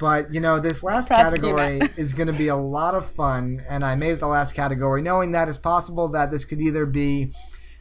But 0.00 0.32
you 0.32 0.40
know, 0.40 0.58
this 0.58 0.82
last 0.82 1.08
Props 1.08 1.38
to 1.38 1.46
you, 1.46 1.54
category 1.56 1.90
is 1.96 2.14
going 2.14 2.26
to 2.26 2.32
be 2.32 2.48
a 2.48 2.56
lot 2.56 2.94
of 2.94 3.04
fun, 3.08 3.60
and 3.68 3.84
I 3.84 3.94
made 3.94 4.12
it 4.12 4.20
the 4.20 4.26
last 4.28 4.54
category, 4.54 5.02
knowing 5.02 5.32
that 5.32 5.48
it's 5.48 5.58
possible 5.58 6.08
that 6.08 6.30
this 6.30 6.44
could 6.46 6.60
either 6.60 6.86
be 6.86 7.32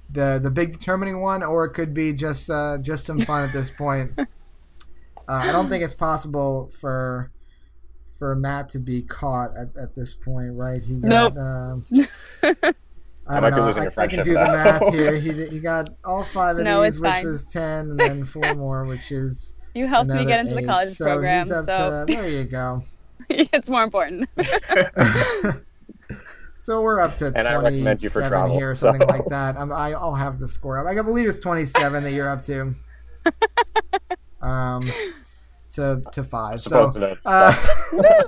the 0.09 0.39
the 0.43 0.51
big 0.51 0.73
determining 0.73 1.21
one, 1.21 1.41
or 1.43 1.63
it 1.65 1.69
could 1.69 1.93
be 1.93 2.11
just 2.13 2.49
uh, 2.49 2.77
just 2.81 3.05
some 3.05 3.21
fun 3.21 3.47
at 3.47 3.53
this 3.53 3.71
point. 3.71 4.11
Uh, 5.29 5.43
I 5.43 5.51
don't 5.51 5.69
think 5.69 5.83
it's 5.83 5.93
possible 5.93 6.71
for 6.81 7.29
for 8.17 8.35
Matt 8.35 8.67
to 8.69 8.79
be 8.79 9.03
caught 9.03 9.51
at, 9.55 9.77
at 9.77 9.93
this 9.93 10.15
point, 10.15 10.55
right? 10.55 10.81
He 10.81 10.95
got, 10.95 11.35
Nope. 11.35 11.37
Um, 11.37 11.85
I 12.41 13.37
I 13.37 13.39
don't 13.39 13.51
be 13.51 13.57
know. 13.57 13.65
I, 13.67 13.67
I 13.69 14.07
can 14.07 14.23
friendship 14.23 14.23
do 14.23 14.33
the 14.33 14.39
math 14.39 14.91
here. 14.91 15.15
He, 15.17 15.45
he 15.45 15.59
got 15.59 15.91
all 16.03 16.23
five 16.23 16.57
of 16.57 16.63
No, 16.63 16.81
these, 16.81 16.99
which 16.99 17.11
fine. 17.11 17.25
was 17.25 17.45
ten, 17.45 17.91
and 17.91 17.99
then 17.99 18.23
four 18.25 18.55
more, 18.55 18.85
which 18.85 19.11
is 19.11 19.53
You 19.79 19.87
helped 19.87 20.11
me 20.11 20.25
get 20.25 20.41
into 20.41 20.55
the 20.55 20.65
college 20.65 20.89
so 20.89 21.05
program, 21.05 21.45
He's 21.45 21.53
up 21.53 21.69
so 21.69 22.05
to, 22.05 22.13
there 22.13 22.27
you 22.27 22.43
go. 22.43 22.83
it's 23.29 23.69
more 23.69 23.81
important. 23.81 24.29
so 26.55 26.81
we're 26.81 26.99
up 26.99 27.15
to 27.15 27.27
And 27.27 27.47
I 27.47 27.55
recommend 27.55 28.03
you 28.03 28.09
for 28.09 28.19
27 28.19 28.29
travel, 28.29 28.57
here, 28.57 28.71
or 28.71 28.75
something 28.75 28.99
so. 28.99 29.07
like 29.07 29.25
that. 29.27 29.55
I'm, 29.55 29.71
I, 29.71 29.93
I'll 29.93 30.15
have 30.15 30.37
the 30.37 30.49
score 30.49 30.77
up. 30.77 30.85
I 30.85 31.01
believe 31.01 31.29
it's 31.29 31.39
27 31.39 32.03
that 32.03 32.11
you're 32.11 32.27
up 32.27 32.41
to. 32.41 32.73
Um, 34.41 34.91
to 35.75 36.03
to 36.11 36.25
five. 36.25 36.61
So 36.61 36.91
to 36.91 37.17
uh, 37.25 38.25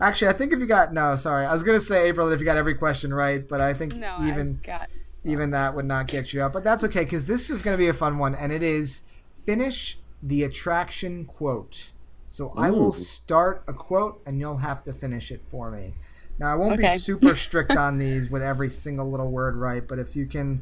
actually, 0.00 0.28
I 0.28 0.32
think 0.32 0.54
if 0.54 0.60
you 0.60 0.66
got 0.66 0.94
no, 0.94 1.16
sorry, 1.16 1.44
I 1.44 1.52
was 1.52 1.62
gonna 1.62 1.78
say 1.78 2.08
April 2.08 2.28
that 2.28 2.34
if 2.34 2.40
you 2.40 2.46
got 2.46 2.56
every 2.56 2.74
question 2.74 3.12
right, 3.12 3.46
but 3.46 3.60
I 3.60 3.74
think 3.74 3.96
no, 3.96 4.16
even 4.22 4.60
got. 4.62 4.88
even 5.24 5.50
that 5.50 5.74
would 5.74 5.84
not 5.84 6.06
get 6.06 6.32
you 6.32 6.42
up. 6.42 6.54
But 6.54 6.64
that's 6.64 6.84
okay 6.84 7.04
because 7.04 7.26
this 7.26 7.50
is 7.50 7.60
going 7.60 7.74
to 7.74 7.78
be 7.78 7.88
a 7.88 7.92
fun 7.92 8.16
one, 8.16 8.34
and 8.34 8.50
it 8.50 8.62
is 8.62 9.02
finish 9.44 9.98
the 10.22 10.44
attraction 10.44 11.24
quote. 11.24 11.92
So 12.26 12.52
I 12.56 12.70
will 12.70 12.92
start 12.92 13.64
a 13.66 13.72
quote, 13.72 14.22
and 14.24 14.38
you'll 14.38 14.58
have 14.58 14.84
to 14.84 14.92
finish 14.92 15.32
it 15.32 15.42
for 15.46 15.70
me. 15.70 15.94
Now 16.38 16.52
I 16.52 16.54
won't 16.54 16.78
be 16.78 16.86
super 16.96 17.34
strict 17.36 17.72
on 17.72 17.98
these 17.98 18.30
with 18.30 18.42
every 18.42 18.68
single 18.68 19.10
little 19.10 19.30
word 19.30 19.56
right, 19.56 19.86
but 19.86 19.98
if 19.98 20.14
you 20.14 20.26
can, 20.26 20.58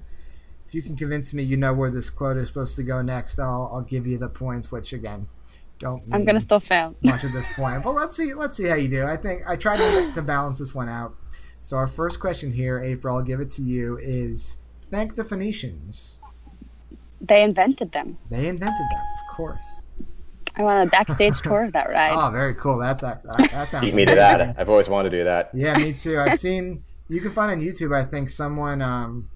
if 0.64 0.74
you 0.74 0.82
can 0.82 0.96
convince 0.96 1.34
me 1.34 1.42
you 1.42 1.56
know 1.56 1.74
where 1.74 1.90
this 1.90 2.10
quote 2.10 2.36
is 2.36 2.48
supposed 2.48 2.74
to 2.76 2.82
go 2.82 3.02
next, 3.02 3.38
I'll 3.38 3.70
I'll 3.72 3.82
give 3.82 4.06
you 4.06 4.18
the 4.18 4.28
points. 4.28 4.72
Which 4.72 4.92
again, 4.92 5.28
don't 5.78 6.02
I'm 6.10 6.24
gonna 6.24 6.40
still 6.40 6.58
fail. 6.58 6.96
much 7.02 7.24
at 7.24 7.32
this 7.32 7.46
point. 7.54 7.82
But 7.82 7.94
let's 7.94 8.16
see, 8.16 8.34
let's 8.34 8.56
see 8.56 8.66
how 8.66 8.74
you 8.74 8.88
do. 8.88 9.04
I 9.04 9.16
think 9.16 9.42
I 9.46 9.56
tried 9.56 9.78
to, 9.78 10.12
to 10.12 10.22
balance 10.22 10.58
this 10.58 10.74
one 10.74 10.88
out. 10.88 11.14
So 11.60 11.76
our 11.76 11.86
first 11.86 12.18
question 12.18 12.50
here, 12.50 12.80
April, 12.80 13.16
I'll 13.16 13.22
give 13.22 13.40
it 13.40 13.50
to 13.50 13.62
you, 13.62 13.98
is 13.98 14.56
thank 14.90 15.16
the 15.16 15.24
Phoenicians. 15.24 16.22
They 17.20 17.42
invented 17.42 17.92
them. 17.92 18.18
They 18.30 18.48
invented 18.48 18.86
them, 18.90 19.00
of 19.30 19.36
course. 19.36 19.86
I 20.56 20.62
want 20.62 20.88
a 20.88 20.90
backstage 20.90 21.40
tour 21.42 21.64
of 21.64 21.72
that 21.72 21.88
ride. 21.88 22.12
Oh, 22.14 22.30
very 22.30 22.54
cool. 22.54 22.78
That's 22.78 23.02
act- 23.02 23.24
that, 23.24 23.50
that 23.50 23.70
sounds. 23.70 23.86
Beat 23.86 23.94
me 23.94 24.04
to 24.06 24.14
that. 24.14 24.56
I've 24.58 24.68
always 24.68 24.88
wanted 24.88 25.10
to 25.10 25.18
do 25.18 25.24
that. 25.24 25.50
Yeah, 25.54 25.76
me 25.78 25.92
too. 25.92 26.18
I've 26.18 26.38
seen. 26.38 26.82
You 27.08 27.20
can 27.20 27.30
find 27.32 27.50
on 27.52 27.60
YouTube. 27.60 27.94
I 27.96 28.04
think 28.04 28.28
someone 28.28 28.82
um, 28.82 29.30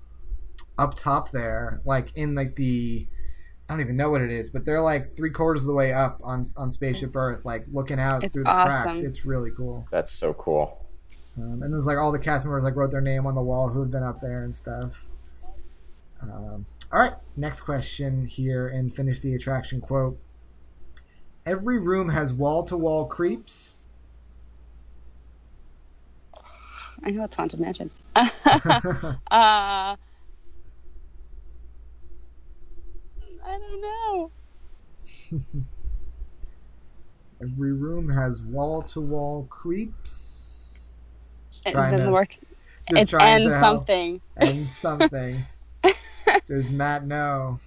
up 0.79 0.95
top 0.95 1.31
there, 1.31 1.81
like 1.85 2.12
in 2.17 2.35
like 2.35 2.57
the. 2.57 3.07
I 3.69 3.75
don't 3.75 3.81
even 3.81 3.97
know 3.97 4.11
what 4.11 4.21
it 4.21 4.31
is, 4.31 4.51
but 4.51 4.67
they're 4.67 4.81
like 4.81 5.17
three 5.17 5.31
quarters 5.31 5.62
of 5.62 5.69
the 5.69 5.75
way 5.75 5.93
up 5.93 6.21
on 6.25 6.45
on 6.57 6.71
Spaceship 6.71 7.15
Earth, 7.17 7.45
like 7.45 7.65
looking 7.73 7.99
out 7.99 8.25
It's 8.25 8.35
through 8.35 8.45
the 8.45 8.51
cracks. 8.51 8.99
It's 9.01 9.25
really 9.25 9.51
cool. 9.57 9.87
That's 9.91 10.12
so 10.12 10.35
cool. 10.35 10.85
Um, 11.39 11.62
and 11.62 11.73
there's 11.73 11.87
like 11.87 11.97
all 11.97 12.12
the 12.12 12.19
cast 12.19 12.45
members 12.45 12.65
like 12.65 12.77
wrote 12.77 12.91
their 12.91 13.01
name 13.01 13.27
on 13.27 13.35
the 13.35 13.41
wall 13.41 13.69
who 13.69 13.81
have 13.81 13.91
been 13.91 14.03
up 14.03 14.21
there 14.21 14.43
and 14.45 14.55
stuff. 14.55 15.07
Um, 16.21 16.67
all 16.93 17.01
right, 17.01 17.15
next 17.37 17.63
question 17.63 18.27
here 18.27 18.69
and 18.69 18.93
finish 18.95 19.21
the 19.21 19.35
attraction 19.35 19.81
quote. 19.81 20.19
Every 21.47 21.79
room 21.79 22.11
has 22.11 22.33
wall 22.35 22.63
to 22.65 22.77
wall 22.77 23.07
creeps. 23.07 23.79
I 27.05 27.11
know 27.11 27.25
it's 27.25 27.35
Haunted 27.37 27.61
Mansion. 27.65 27.91
uh, 28.15 28.27
I 29.31 29.97
don't 33.47 33.81
know. 33.81 34.31
Every 37.43 37.73
room 37.73 38.09
has 38.11 38.43
wall 38.43 38.83
to 38.85 39.01
wall 39.01 39.47
creeps. 39.51 40.99
Just 41.51 41.67
It 41.67 41.73
trying 41.73 41.97
doesn't 41.97 42.07
to 42.07 42.13
work. 42.13 42.37
just 42.89 43.05
It's 43.05 43.11
trying 43.11 43.43
and 43.43 43.43
to 43.43 43.51
help. 43.59 43.89
something. 43.89 44.21
and 44.37 44.69
something. 44.69 45.45
Does 46.47 46.71
Matt 46.71 47.07
know? 47.07 47.59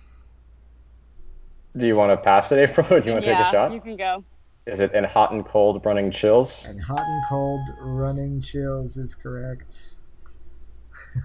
Do 1.75 1.87
you 1.87 1.95
want 1.95 2.11
to 2.11 2.17
pass 2.17 2.51
it, 2.51 2.69
April? 2.69 2.87
Or 2.91 2.99
do 2.99 3.07
you 3.07 3.13
want 3.13 3.25
to 3.25 3.31
yeah, 3.31 3.37
take 3.37 3.47
a 3.47 3.51
shot? 3.51 3.73
you 3.73 3.81
can 3.81 3.97
go. 3.97 4.23
Is 4.65 4.79
it 4.79 4.93
in 4.93 5.03
hot 5.03 5.31
and 5.31 5.45
cold 5.45 5.85
running 5.85 6.11
chills? 6.11 6.65
And 6.65 6.81
hot 6.81 7.01
and 7.01 7.23
cold 7.29 7.61
running 7.81 8.41
chills 8.41 8.97
is 8.97 9.13
correct. 9.13 9.75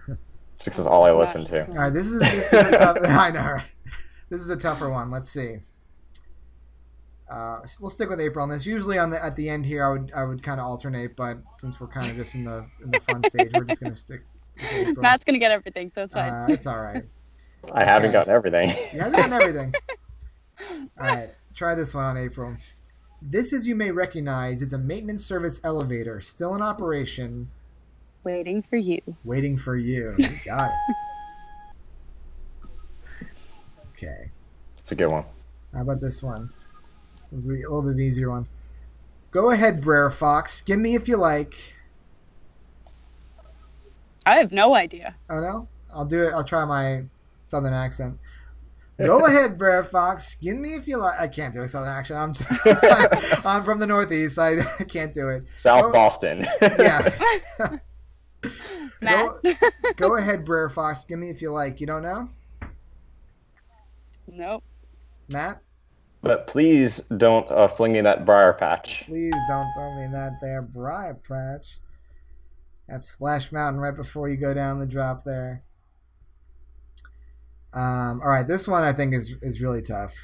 This 0.65 0.79
is 0.79 0.87
all 0.87 1.07
I 1.07 1.13
listen 1.13 1.45
to. 1.47 1.67
All 1.71 1.85
right, 1.85 1.93
this 1.93 2.07
is 2.07 2.19
this 2.19 2.53
is 2.53 2.53
a 2.53 2.71
tough. 2.73 2.99
I 3.03 3.31
know. 3.31 3.53
Right? 3.53 3.65
This 4.29 4.43
is 4.43 4.51
a 4.51 4.57
tougher 4.57 4.91
one. 4.91 5.11
Let's 5.11 5.31
see. 5.31 5.57
Uh, 7.31 7.61
we'll 7.81 7.91
stick 7.91 8.11
with 8.11 8.21
April 8.21 8.43
on 8.43 8.51
this. 8.51 8.67
Usually 8.67 8.99
on 8.99 9.09
the 9.09 9.25
at 9.25 9.37
the 9.37 9.49
end 9.49 9.65
here, 9.65 9.85
I 9.85 9.91
would 9.91 10.13
I 10.15 10.25
would 10.25 10.43
kind 10.43 10.61
of 10.61 10.67
alternate, 10.67 11.17
but 11.17 11.39
since 11.57 11.81
we're 11.81 11.87
kind 11.87 12.11
of 12.11 12.17
just 12.17 12.35
in 12.35 12.45
the 12.45 12.67
in 12.83 12.91
the 12.91 13.01
fun 13.01 13.23
stage, 13.29 13.51
we're 13.55 13.65
just 13.65 13.81
gonna 13.81 13.95
stick. 13.95 14.23
With 14.57 14.73
April. 14.73 15.03
Matt's 15.03 15.25
gonna 15.25 15.39
get 15.39 15.51
everything, 15.51 15.91
so 15.95 16.03
it's 16.03 16.13
fine. 16.13 16.31
Uh, 16.31 16.47
it's 16.51 16.67
all 16.67 16.81
right. 16.81 17.05
I 17.73 17.85
haven't 17.85 18.13
gotten 18.13 18.33
everything. 18.33 18.69
You 18.93 19.01
haven't 19.01 19.13
gotten 19.17 19.33
everything. 19.33 19.75
All 21.01 21.07
right, 21.07 21.31
try 21.55 21.75
this 21.75 21.95
one 21.95 22.05
on 22.05 22.17
April. 22.17 22.57
This, 23.23 23.53
as 23.53 23.67
you 23.67 23.75
may 23.75 23.91
recognize, 23.91 24.63
is 24.63 24.73
a 24.73 24.79
maintenance 24.79 25.25
service 25.25 25.61
elevator 25.65 26.21
still 26.21 26.55
in 26.55 26.63
operation, 26.63 27.51
Waiting 28.25 28.63
for 28.63 28.77
you. 28.77 29.01
waiting 29.25 29.57
for 29.57 29.77
you. 29.77 30.15
You 30.19 30.29
got 30.45 30.71
it. 30.71 33.27
Okay. 33.91 34.31
It's 34.79 34.93
a 34.93 34.95
good 34.95 35.11
one. 35.11 35.25
How 35.75 35.83
about 35.83 36.01
this 36.01 36.23
one? 36.23 36.51
This 37.21 37.33
one's 37.33 37.47
a 37.47 37.51
little 37.53 37.83
bit 37.83 37.99
easier 37.99 38.31
one. 38.31 38.47
Go 39.31 39.51
ahead, 39.51 39.81
Brer 39.81 40.11
Fox. 40.11 40.55
Skin 40.55 40.83
me 40.83 40.95
if 40.95 41.09
you 41.09 41.17
like. 41.17 41.75
I 44.27 44.35
have 44.37 44.53
no 44.53 44.75
idea. 44.75 45.15
Oh 45.29 45.41
no, 45.41 45.69
I'll 45.95 46.05
do 46.05 46.23
it. 46.25 46.33
I'll 46.33 46.45
try 46.45 46.65
my 46.65 47.05
southern 47.51 47.75
accent. 47.75 48.19
Go 48.99 49.25
ahead, 49.27 49.57
Brer 49.57 49.83
Fox. 49.83 50.29
Skin 50.29 50.61
me 50.61 50.75
if 50.75 50.87
you 50.87 50.99
like. 50.99 51.19
I 51.19 51.27
can't 51.27 51.55
do 51.55 51.63
a 51.63 51.69
southern 51.69 51.91
accent. 51.91 52.39
I'm 52.65 52.77
I'm 53.47 53.65
from 53.65 53.79
the 53.79 53.87
northeast. 53.87 54.39
I, 54.39 54.61
I 54.61 54.85
can't 54.85 55.13
do 55.13 55.29
it. 55.31 55.45
South 55.57 55.83
Go- 55.83 55.93
Boston. 55.93 56.47
Yeah. 56.61 57.11
Matt. 59.03 59.29
Go 59.97 60.17
ahead, 60.17 60.45
Brer 60.45 60.69
Fox. 60.69 61.01
Skin 61.03 61.21
me 61.21 61.31
if 61.31 61.41
you 61.41 61.51
like. 61.51 61.81
You 61.81 61.87
don't 61.87 62.03
know, 62.03 62.29
nope. 64.29 64.63
Matt? 65.29 65.63
but 66.23 66.47
please 66.47 66.99
don't 67.17 67.51
uh, 67.51 67.67
fling 67.69 67.93
me 67.93 68.01
that 68.03 68.27
briar 68.27 68.53
patch. 68.53 69.03
Please 69.07 69.35
don't 69.49 69.67
throw 69.75 69.95
me 69.97 70.09
that 70.13 70.33
there 70.43 70.61
briar 70.61 71.15
patch. 71.15 71.79
That's 72.89 73.09
Splash 73.09 73.53
Mountain 73.53 73.81
right 73.81 73.97
before 73.97 74.29
you 74.29 74.37
go 74.37 74.53
down 74.53 74.79
the 74.79 74.87
drop 74.87 75.25
there. 75.25 75.63
Um, 77.73 78.21
all 78.23 78.29
right, 78.29 78.47
this 78.47 78.67
one 78.67 78.83
I 78.85 78.93
think 78.93 79.15
is 79.15 79.35
is 79.43 79.61
really 79.61 79.83
tough. 79.83 80.15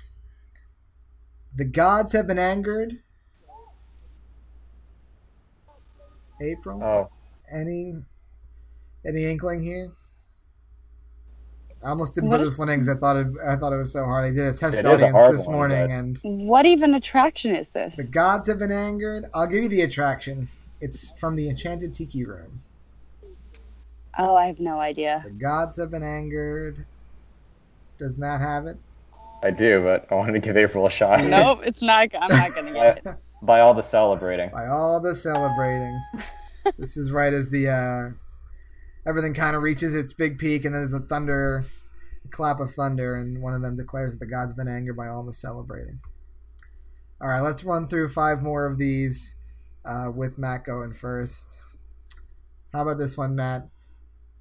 The 1.55 1.65
gods 1.65 2.13
have 2.13 2.27
been 2.27 2.39
angered. 2.39 2.99
April, 6.41 6.83
Oh, 6.83 7.11
any 7.51 7.95
any 9.07 9.25
inkling 9.25 9.63
here? 9.63 9.91
I 11.85 11.91
almost 11.91 12.15
didn't 12.15 12.31
What 12.31 12.39
put 12.39 12.47
is- 12.47 12.53
this 12.55 12.59
one 12.59 12.69
in 12.69 12.81
because 12.81 12.89
I 12.95 12.99
thought 12.99 13.17
it 13.17 13.27
I 13.47 13.57
thought 13.57 13.73
it 13.73 13.77
was 13.77 13.93
so 13.93 14.05
hard. 14.05 14.25
I 14.25 14.31
did 14.31 14.41
a 14.47 14.53
test 14.53 14.75
It 14.75 14.79
is 14.81 14.85
a 14.85 14.93
audience 15.13 15.39
this 15.39 15.47
one, 15.47 15.57
morning 15.57 15.87
but- 15.87 16.25
and 16.25 16.47
What 16.49 16.67
even 16.67 16.95
attraction 16.95 17.55
is 17.55 17.69
this? 17.71 17.95
the 17.97 18.05
gods 18.05 18.49
have 18.49 18.59
been 18.59 18.73
angered. 18.73 19.27
I'll 19.33 19.47
give 19.47 19.63
you 19.63 19.69
the 19.69 19.83
attraction. 19.83 20.49
It's 20.81 21.11
from 21.13 21.37
the 21.37 21.49
Enchanted 21.49 21.95
Tiki 21.95 22.25
Room. 22.25 22.61
Oh, 24.19 24.35
I 24.35 24.47
have 24.47 24.61
no 24.61 24.77
idea. 24.79 25.23
The 25.25 25.31
gods 25.31 25.77
have 25.79 25.91
been 25.91 26.03
angered. 26.03 26.85
Does 27.99 28.19
Matt 28.19 28.41
have 28.41 28.67
it? 28.67 28.77
I 29.43 29.51
do, 29.51 29.83
but 29.83 30.07
I 30.11 30.15
wanted 30.15 30.33
to 30.33 30.41
give 30.41 30.57
April 30.57 30.87
a 30.87 30.91
shot. 30.91 31.23
Nope, 31.25 31.61
it's 31.65 31.83
not. 31.83 32.09
I'm 32.21 32.31
not 32.31 32.55
gonna 32.55 32.73
get 32.73 33.07
it. 33.07 33.15
By 33.43 33.61
all 33.61 33.75
the 33.75 33.83
celebrating. 33.83 34.51
By 34.51 34.67
all 34.67 35.01
the 35.01 35.15
celebrating. 35.15 36.01
this 36.79 36.97
is 36.97 37.13
right 37.13 37.33
as 37.33 37.51
the 37.51 37.69
uh, 37.69 39.09
everything 39.09 39.35
kind 39.35 39.55
of 39.55 39.63
reaches 39.63 39.95
its 39.95 40.13
big 40.13 40.39
peak, 40.39 40.65
and 40.65 40.75
then 40.75 40.83
there's 40.83 40.93
a 40.93 41.01
thunder, 41.01 41.65
a 42.25 42.29
clap 42.29 42.61
of 42.61 42.73
thunder, 42.73 43.15
and 43.15 43.43
one 43.43 43.55
of 43.55 43.63
them 43.63 43.77
declares 43.77 44.13
that 44.13 44.21
the 44.21 44.31
gods 44.31 44.51
have 44.51 44.57
been 44.57 44.69
angered 44.69 44.97
by 44.97 45.09
all 45.09 45.23
the 45.23 45.35
celebrating. 45.35 46.01
All 47.21 47.29
right, 47.29 47.41
let's 47.41 47.65
run 47.65 47.89
through 47.89 48.11
five 48.11 48.43
more 48.43 48.67
of 48.67 48.79
these 48.79 49.37
uh, 49.85 50.11
with 50.15 50.39
Matt 50.39 50.65
going 50.65 50.93
first. 50.93 51.61
How 52.73 52.83
about 52.83 52.99
this 52.99 53.17
one, 53.17 53.37
Matt? 53.37 53.69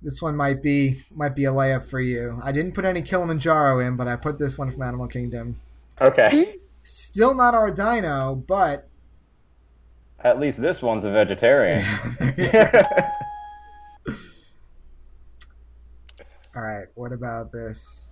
This 0.01 0.21
one 0.21 0.35
might 0.35 0.61
be 0.61 1.01
might 1.11 1.35
be 1.35 1.45
a 1.45 1.51
layup 1.51 1.85
for 1.85 1.99
you. 1.99 2.39
I 2.43 2.51
didn't 2.51 2.73
put 2.73 2.85
any 2.85 3.01
Kilimanjaro 3.01 3.79
in, 3.79 3.95
but 3.95 4.07
I 4.07 4.15
put 4.15 4.37
this 4.37 4.57
one 4.57 4.69
from 4.69 4.81
Animal 4.83 5.07
Kingdom. 5.07 5.59
Okay. 5.99 6.29
Hmm? 6.31 6.57
Still 6.83 7.33
not 7.33 7.55
our 7.55 7.71
dino, 7.71 8.35
but 8.35 8.87
At 10.19 10.39
least 10.39 10.61
this 10.61 10.81
one's 10.81 11.05
a 11.05 11.11
vegetarian. 11.11 11.83
All 16.55 16.61
right, 16.61 16.87
what 16.93 17.11
about 17.11 17.51
this? 17.51 18.09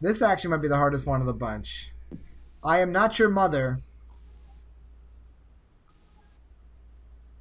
This 0.00 0.22
actually 0.22 0.50
might 0.50 0.62
be 0.62 0.68
the 0.68 0.76
hardest 0.76 1.06
one 1.06 1.20
of 1.20 1.26
the 1.26 1.34
bunch. 1.34 1.92
I 2.64 2.80
am 2.80 2.90
not 2.90 3.18
your 3.18 3.28
mother. 3.28 3.78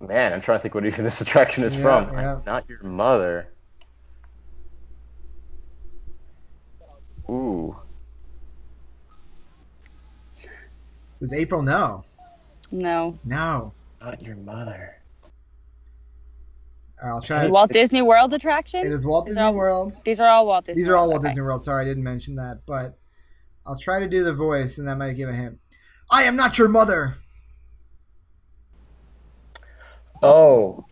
Man, 0.07 0.33
I'm 0.33 0.41
trying 0.41 0.57
to 0.57 0.61
think 0.61 0.75
what 0.75 0.85
even 0.85 1.03
this 1.03 1.21
attraction 1.25 1.63
is 1.63 1.75
Yeah, 1.75 1.81
from. 2.05 2.13
yeah. 2.17 2.39
Not 2.45 2.67
your 2.69 2.83
mother. 2.83 3.49
Ooh. 7.29 7.75
Does 11.19 11.33
April 11.33 11.61
know? 11.63 12.03
No. 12.71 13.17
No. 13.23 13.73
Not 14.01 14.21
your 14.21 14.35
mother. 14.35 14.97
All 17.01 17.09
right, 17.09 17.15
I'll 17.15 17.21
try. 17.21 17.47
Walt 17.47 17.71
Disney 17.71 18.01
World 18.01 18.33
attraction? 18.33 18.85
It 18.85 18.91
is 18.91 19.05
Walt 19.05 19.27
Is 19.27 19.35
Disney 19.35 19.49
that- 19.51 19.55
World. 19.55 19.93
These 20.03 20.19
are 20.19 20.27
all 20.29 20.45
Walt 20.45 20.65
Disney. 20.65 20.81
These 20.81 20.89
are 20.89 20.95
all 20.95 21.03
World, 21.05 21.11
Walt 21.13 21.19
okay. 21.21 21.29
Disney 21.29 21.41
World. 21.43 21.63
Sorry, 21.63 21.81
I 21.81 21.85
didn't 21.85 22.03
mention 22.03 22.35
that, 22.35 22.59
but 22.65 22.97
I'll 23.65 23.79
try 23.79 23.99
to 23.99 24.07
do 24.07 24.23
the 24.23 24.33
voice, 24.33 24.77
and 24.77 24.87
that 24.87 24.97
might 24.97 25.13
give 25.13 25.29
a 25.29 25.33
hint. 25.33 25.59
I 26.11 26.23
am 26.23 26.35
not 26.35 26.57
your 26.59 26.69
mother. 26.69 27.15
Oh. 30.23 30.85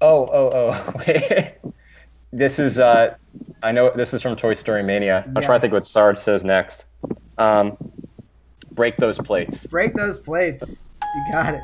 Oh, 0.00 0.26
oh, 0.30 0.50
oh. 0.52 0.92
Wait. 1.06 1.54
this 2.32 2.58
is 2.58 2.78
uh 2.78 3.14
I 3.62 3.72
know 3.72 3.92
this 3.94 4.12
is 4.12 4.22
from 4.22 4.36
Toy 4.36 4.54
Story 4.54 4.82
Mania. 4.82 5.24
I'm 5.26 5.42
trying 5.42 5.56
to 5.56 5.60
think 5.60 5.72
what 5.72 5.86
Sarge 5.86 6.18
says 6.18 6.44
next. 6.44 6.86
Um 7.38 7.76
break 8.72 8.96
those 8.98 9.18
plates. 9.18 9.66
Break 9.66 9.94
those 9.94 10.18
plates. 10.18 10.98
You 11.14 11.32
got 11.32 11.54
it. 11.54 11.62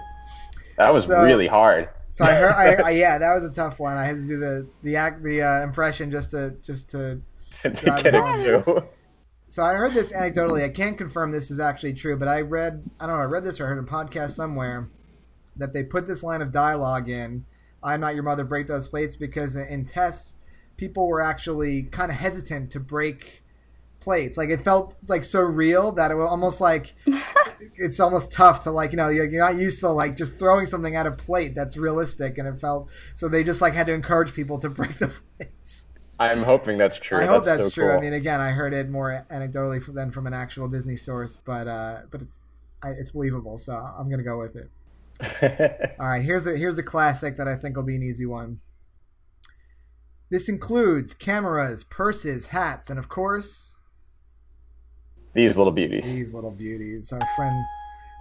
That 0.79 0.93
was 0.93 1.07
So- 1.07 1.23
really 1.23 1.47
hard. 1.47 1.89
So 2.09 2.27
I 2.27 2.35
heard. 2.35 2.53
I, 2.53 2.89
I, 2.89 2.91
yeah, 3.05 3.17
that 3.17 3.33
was 3.33 3.43
a 3.45 3.51
tough 3.51 3.81
one. 3.81 3.97
I 3.97 4.05
had 4.05 4.17
to 4.17 4.27
do 4.29 4.39
the 4.39 4.67
the 4.83 4.97
act 4.97 5.23
the 5.23 5.41
uh, 5.41 5.63
impression 5.63 6.11
just 6.11 6.31
to 6.33 6.55
just 6.63 6.91
to 6.91 7.21
to 7.63 7.71
get 7.71 8.15
it 8.15 8.65
through. 8.65 8.85
So 9.49 9.63
I 9.63 9.75
heard 9.75 9.95
this 9.95 10.13
anecdotally. 10.13 10.63
I 10.63 10.69
can't 10.69 10.99
confirm 10.99 11.31
this 11.31 11.51
is 11.51 11.59
actually 11.59 11.95
true, 11.95 12.19
but 12.19 12.29
I 12.29 12.43
read 12.43 12.83
I 13.01 13.07
don't 13.07 13.17
know, 13.17 13.23
I 13.23 13.27
read 13.27 13.45
this 13.45 13.61
or 13.61 13.67
heard 13.67 13.79
a 13.79 13.83
podcast 13.83 14.33
somewhere 14.33 14.91
that 15.57 15.73
they 15.73 15.83
put 15.83 16.07
this 16.07 16.23
line 16.23 16.43
of 16.43 16.53
dialogue 16.53 17.09
in, 17.09 17.45
I'm 17.83 18.01
not 18.01 18.15
your 18.15 18.23
mother, 18.23 18.45
break 18.45 18.67
those 18.67 18.88
plates 18.88 19.17
because 19.17 19.57
in 19.57 19.85
tests 19.85 20.37
people 20.77 21.07
were 21.07 21.21
actually 21.21 21.85
kind 21.85 22.11
of 22.11 22.17
hesitant 22.17 22.71
to 22.73 22.81
break 22.81 23.43
plates. 24.01 24.37
Like 24.37 24.51
it 24.51 24.61
felt 24.61 24.97
like 25.09 25.25
so 25.25 25.41
real 25.41 25.93
that 25.93 26.11
it 26.11 26.15
was 26.15 26.29
almost 26.29 26.61
like 26.61 26.95
it's 27.79 28.01
almost 28.01 28.33
tough 28.33 28.65
to 28.65 28.71
like, 28.71 28.93
you 28.93 28.97
know, 28.97 29.09
you're, 29.09 29.29
you're 29.29 29.45
not 29.45 29.57
used 29.57 29.81
to 29.81 29.88
like 29.88 30.17
just 30.17 30.38
throwing 30.38 30.67
something 30.67 30.97
at 30.97 31.07
a 31.07 31.12
plate 31.12 31.55
that's 31.55 31.77
realistic 31.77 32.38
and 32.38 32.49
it 32.49 32.59
felt 32.59 32.91
so 33.15 33.29
they 33.29 33.45
just 33.45 33.61
like 33.61 33.75
had 33.75 33.87
to 33.87 33.93
encourage 33.93 34.35
people 34.35 34.59
to 34.59 34.69
break 34.71 34.95
the 34.95 35.12
plates. 35.37 35.87
I'm 36.19 36.43
hoping 36.43 36.79
that's 36.79 36.99
true. 36.99 37.19
I 37.19 37.25
hope 37.25 37.45
that's 37.45 37.65
so 37.65 37.71
true. 37.71 37.88
Cool. 37.88 37.99
I 37.99 38.01
mean, 38.01 38.12
again, 38.12 38.41
I 38.41 38.51
heard 38.51 38.75
it 38.75 38.88
more 38.88 39.25
anecdotally 39.31 39.85
than 39.93 40.12
from 40.12 40.27
an 40.29 40.35
actual 40.35 40.69
Disney 40.69 40.95
source, 40.95 41.37
but 41.37 41.67
uh, 41.67 42.03
but 42.11 42.23
it's 42.23 42.41
I, 42.81 42.91
it's 42.91 43.11
believable, 43.11 43.59
so 43.59 43.75
I'm 43.75 44.09
gonna 44.09 44.23
go 44.23 44.38
with 44.38 44.55
it. 44.55 44.71
All 46.01 46.09
right, 46.09 46.22
here's 46.22 46.44
the 46.44 46.57
here's 46.57 46.77
the 46.77 46.83
classic 46.83 47.37
that 47.37 47.46
I 47.48 47.57
think 47.57 47.77
will 47.77 47.83
be 47.85 47.96
an 47.96 48.03
easy 48.03 48.27
one. 48.27 48.61
This 50.31 50.48
includes 50.48 51.14
cameras, 51.14 51.85
purses, 51.85 52.46
hats, 52.46 52.88
and 52.90 52.98
of 52.98 53.09
course 53.09 53.77
These 55.35 55.59
little 55.59 55.72
beauties. 55.72 56.14
these 56.16 56.33
little 56.35 56.51
beauties. 56.51 57.12
Our 57.12 57.20
friend, 57.37 57.55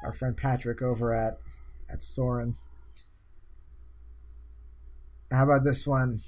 our 0.03 0.11
friend 0.11 0.35
Patrick 0.37 0.81
over 0.81 1.13
at 1.13 1.39
at 1.89 2.01
Soarin'. 2.01 2.55
How 5.31 5.43
about 5.43 5.63
this 5.63 5.87
one? 5.87 6.19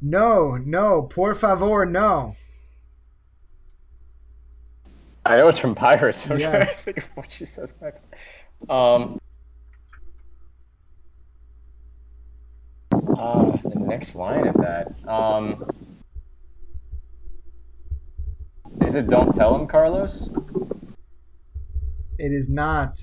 No, 0.00 0.56
no, 0.56 1.02
por 1.02 1.34
favor, 1.34 1.84
no. 1.84 2.34
I 5.26 5.36
know 5.36 5.48
it's 5.48 5.58
from 5.58 5.74
Pirates. 5.74 6.24
I'm 6.24 6.38
trying 6.38 6.52
to 6.52 6.58
Yes. 6.58 6.84
think 6.86 6.96
of 6.98 7.04
what 7.14 7.30
she 7.30 7.44
says 7.44 7.74
next. 7.82 8.02
Um. 8.70 9.18
Uh, 13.18 13.56
the 13.64 13.78
next 14.00 14.14
line 14.14 14.48
of 14.48 14.54
that. 14.54 14.94
Um. 15.06 15.62
Is 18.80 18.94
it 18.94 19.08
Don't 19.08 19.34
Tell 19.34 19.54
Him, 19.54 19.66
Carlos? 19.66 20.30
It 22.18 22.32
is 22.32 22.48
not. 22.48 22.98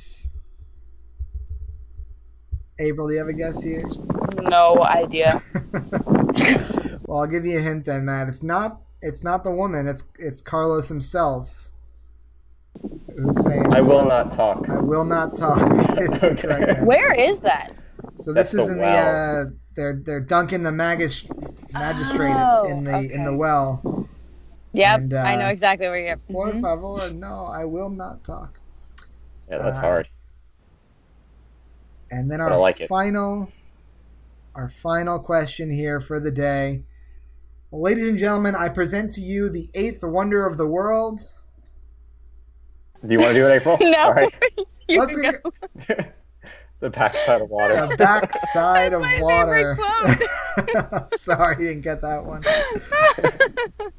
April, 2.80 3.08
do 3.08 3.14
you 3.14 3.20
have 3.20 3.28
a 3.28 3.34
guess 3.34 3.62
here? 3.62 3.84
No 4.42 4.84
idea. 4.84 5.40
well, 7.06 7.20
I'll 7.20 7.28
give 7.28 7.46
you 7.46 7.60
a 7.60 7.62
hint 7.62 7.86
then, 7.86 8.06
Matt. 8.06 8.28
It's 8.28 8.42
not. 8.42 8.82
It's 9.00 9.24
not 9.24 9.44
the 9.44 9.52
woman. 9.52 9.86
It's 9.86 10.04
it's 10.18 10.42
Carlos 10.42 10.90
himself. 10.90 11.70
Who's 12.82 13.46
saying? 13.46 13.72
I 13.72 13.82
will 13.82 14.06
not 14.06 14.32
talk. 14.32 14.68
I 14.68 14.80
will 14.80 15.06
not 15.06 15.38
talk. 15.38 15.60
it's 16.00 16.20
the 16.22 16.36
correct 16.36 16.70
answer. 16.70 16.86
Where 16.86 17.14
is 17.14 17.40
that? 17.42 17.76
So 18.16 18.34
this 18.34 18.52
That's 18.52 18.64
is 18.64 18.70
in 18.70 18.80
well. 18.80 19.46
the. 19.46 19.52
Uh, 19.52 19.54
they're 19.78 19.94
they're 20.04 20.20
dunking 20.20 20.64
the 20.64 20.72
magis- 20.72 21.26
magistrate 21.72 22.34
Oh, 22.36 22.66
in 22.66 22.84
the 22.84 23.00
in 23.10 23.24
the 23.24 23.34
well. 23.34 24.10
Yep, 24.74 25.00
And, 25.00 25.14
I 25.14 25.36
know 25.38 25.46
uh, 25.48 25.52
exactly 25.52 25.88
where 25.88 25.98
you're. 25.98 26.16
Says, 26.18 26.24
Por 26.24 26.50
Mhm. 26.52 26.62
favor, 26.62 27.14
no, 27.14 27.46
I 27.46 27.64
will 27.64 27.90
not 27.90 28.24
talk. 28.26 28.60
Yeah, 29.50 29.60
that's 29.60 29.78
Uh, 29.78 29.80
hard. 29.82 30.08
And 32.12 32.30
then 32.30 32.40
But 32.40 32.52
I 32.52 32.56
our 32.56 32.60
like 32.60 32.82
it. 32.82 32.88
final, 32.88 33.50
our 34.56 34.68
final 34.70 35.20
question 35.20 35.70
here 35.72 36.00
for 36.00 36.20
the 36.20 36.32
day, 36.32 36.84
ladies 37.72 38.08
and 38.08 38.18
gentlemen, 38.18 38.56
I 38.56 38.70
present 38.70 39.14
to 39.14 39.22
you 39.22 39.50
the 39.50 39.70
eighth 39.74 40.04
wonder 40.04 40.46
of 40.46 40.58
the 40.58 40.68
world. 40.68 41.22
Do 43.06 43.14
you 43.14 43.20
want 43.20 43.34
to 43.34 43.40
do 43.40 43.48
it, 43.48 43.52
April? 43.56 43.78
No. 43.82 43.92
Sorry. 43.94 44.30
You 44.90 45.00
Let's 45.02 45.16
can 45.20 45.32
go- 45.44 45.52
go. 45.96 45.96
The 46.80 46.90
backside 46.90 47.42
of 47.42 47.50
water. 47.50 47.88
The 47.88 47.98
backside 47.98 48.94
of 48.94 49.02
water. 49.20 49.78
Sorry, 51.16 51.62
you 51.64 51.68
didn't 51.70 51.82
get 51.84 52.02
that 52.02 52.26
one. 52.26 52.44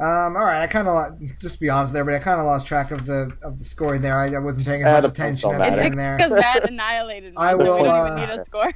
Um, 0.00 0.36
all 0.36 0.42
right, 0.42 0.60
I 0.60 0.66
kind 0.66 0.88
of 0.88 1.20
just 1.38 1.54
to 1.54 1.60
be 1.60 1.70
honest 1.70 1.92
there, 1.92 2.04
but 2.04 2.14
I 2.14 2.18
kind 2.18 2.40
of 2.40 2.46
lost 2.46 2.66
track 2.66 2.90
of 2.90 3.06
the 3.06 3.32
of 3.44 3.58
the 3.58 3.64
score 3.64 3.96
there. 3.96 4.18
I, 4.18 4.34
I 4.34 4.40
wasn't 4.40 4.66
paying 4.66 4.82
as 4.82 5.02
much 5.04 5.12
attention 5.12 5.50
points 5.50 5.60
at 5.60 5.66
don't 5.68 5.76
the 5.76 5.82
It's 5.82 5.86
end 5.86 5.98
there. 6.00 6.16
because 6.16 6.32
Matt 6.32 6.68
annihilated 6.68 7.30
me. 7.30 7.36
I 7.36 7.52
so 7.52 7.58
will, 7.58 7.76
We 7.76 7.84
don't 7.84 7.88
uh, 8.00 8.16
even 8.16 8.28
need 8.28 8.40
a 8.40 8.44
score. 8.44 8.72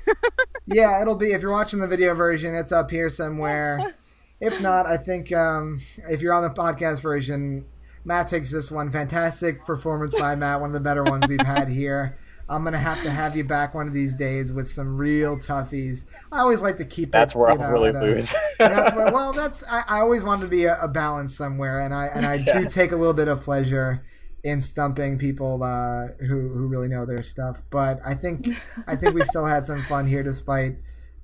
Yeah, 0.66 1.02
it'll 1.02 1.16
be 1.16 1.32
if 1.32 1.42
you're 1.42 1.50
watching 1.50 1.80
the 1.80 1.88
video 1.88 2.14
version, 2.14 2.54
it's 2.54 2.70
up 2.70 2.88
here 2.92 3.10
somewhere. 3.10 3.96
If 4.40 4.60
not, 4.60 4.86
I 4.86 4.96
think 4.96 5.32
um, 5.32 5.80
if 6.08 6.22
you're 6.22 6.34
on 6.34 6.44
the 6.44 6.50
podcast 6.50 7.00
version, 7.00 7.64
Matt 8.04 8.28
takes 8.28 8.52
this 8.52 8.70
one. 8.70 8.88
Fantastic 8.92 9.64
performance 9.66 10.14
by 10.14 10.36
Matt, 10.36 10.60
one 10.60 10.70
of 10.70 10.74
the 10.74 10.78
better 10.80 11.02
ones 11.02 11.26
we've 11.28 11.40
had 11.40 11.68
here. 11.68 12.16
I'm 12.48 12.64
gonna 12.64 12.78
have 12.78 13.02
to 13.02 13.10
have 13.10 13.36
you 13.36 13.44
back 13.44 13.74
one 13.74 13.86
of 13.88 13.94
these 13.94 14.14
days 14.14 14.52
with 14.52 14.68
some 14.68 14.96
real 14.96 15.36
toughies. 15.36 16.04
I 16.32 16.40
always 16.40 16.62
like 16.62 16.76
to 16.78 16.84
keep 16.84 17.12
That's 17.12 17.34
it. 17.34 17.38
where 17.38 17.50
I'll 17.50 17.58
know, 17.58 17.70
really 17.70 17.90
a- 17.90 18.00
lose. 18.00 18.34
that's 18.58 18.94
what, 18.96 19.12
well, 19.12 19.32
that's 19.32 19.64
I, 19.70 19.84
I 19.88 20.00
always 20.00 20.22
wanted 20.22 20.42
to 20.42 20.48
be 20.48 20.64
a, 20.64 20.80
a 20.80 20.88
balance 20.88 21.36
somewhere, 21.36 21.80
and 21.80 21.92
I 21.94 22.06
and 22.06 22.24
I 22.24 22.38
do 22.38 22.64
take 22.66 22.92
a 22.92 22.96
little 22.96 23.14
bit 23.14 23.28
of 23.28 23.42
pleasure 23.42 24.04
in 24.44 24.60
stumping 24.60 25.18
people 25.18 25.62
uh, 25.62 26.08
who 26.20 26.48
who 26.48 26.66
really 26.68 26.88
know 26.88 27.04
their 27.04 27.22
stuff. 27.22 27.62
But 27.70 28.00
I 28.04 28.14
think 28.14 28.48
I 28.86 28.96
think 28.96 29.14
we 29.14 29.24
still 29.24 29.44
had 29.46 29.64
some 29.64 29.82
fun 29.82 30.06
here, 30.06 30.22
despite 30.22 30.76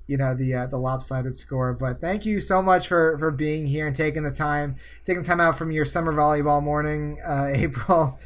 you 0.07 0.17
know 0.17 0.35
the 0.35 0.53
uh, 0.53 0.67
the 0.67 0.77
lopsided 0.77 1.33
score. 1.33 1.73
But 1.73 1.99
thank 1.99 2.25
you 2.25 2.39
so 2.39 2.61
much 2.61 2.87
for 2.87 3.17
for 3.17 3.31
being 3.31 3.65
here 3.65 3.87
and 3.87 3.95
taking 3.95 4.21
the 4.23 4.31
time 4.31 4.75
taking 5.05 5.23
time 5.23 5.39
out 5.39 5.57
from 5.57 5.71
your 5.71 5.85
summer 5.85 6.13
volleyball 6.13 6.61
morning, 6.61 7.19
uh, 7.25 7.49
April. 7.55 8.19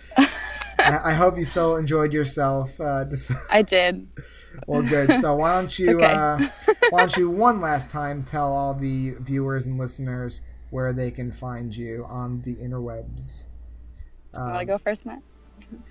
I, 0.90 1.12
I 1.12 1.14
hope 1.14 1.38
you 1.38 1.46
still 1.46 1.76
enjoyed 1.76 2.14
yourself. 2.14 2.80
Uh, 2.80 3.06
just, 3.06 3.32
I 3.50 3.62
did. 3.62 4.08
well, 4.68 4.82
good. 4.82 5.12
So 5.20 5.36
why 5.36 5.54
don't 5.54 5.78
you 5.80 5.98
Okay. 5.98 6.06
uh, 6.12 6.38
why 6.90 7.00
don't 7.00 7.18
you 7.18 7.30
one 7.30 7.62
last 7.62 7.92
time 7.92 8.24
tell 8.24 8.52
all 8.52 8.74
the 8.74 9.12
viewers 9.20 9.68
and 9.68 9.78
listeners 9.78 10.42
where 10.72 10.94
they 10.94 11.12
can 11.12 11.32
find 11.32 11.76
you 11.76 12.06
on 12.10 12.42
the 12.42 12.56
interwebs? 12.56 13.48
You 14.34 14.40
want 14.40 14.54
to 14.54 14.60
Um, 14.60 14.66
go 14.66 14.78
first, 14.78 15.06
Matt? 15.06 15.22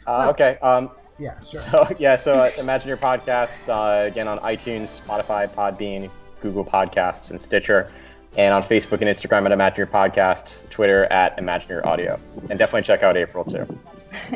Uh, 0.06 0.28
okay. 0.30 0.58
Um, 0.62 0.90
yeah, 1.18 1.40
sure. 1.40 1.60
So 1.60 1.88
yeah, 1.98 2.16
so 2.16 2.34
uh, 2.34 2.50
Imagineer 2.52 2.96
Podcast 2.98 3.50
uh, 3.68 4.06
again 4.06 4.28
on 4.28 4.38
iTunes, 4.40 5.00
Spotify, 5.00 5.48
Podbean, 5.48 6.10
Google 6.40 6.64
Podcasts, 6.64 7.30
and 7.30 7.40
Stitcher, 7.40 7.90
and 8.36 8.54
on 8.54 8.62
Facebook 8.62 9.00
and 9.00 9.04
Instagram 9.04 9.50
at 9.50 9.56
Imagineer 9.58 9.86
Podcast, 9.90 10.68
Twitter 10.70 11.04
at 11.06 11.36
Imagineer 11.38 11.84
Audio, 11.84 12.20
and 12.50 12.58
definitely 12.58 12.82
check 12.82 13.02
out 13.02 13.16
April 13.16 13.44
too. 13.44 13.66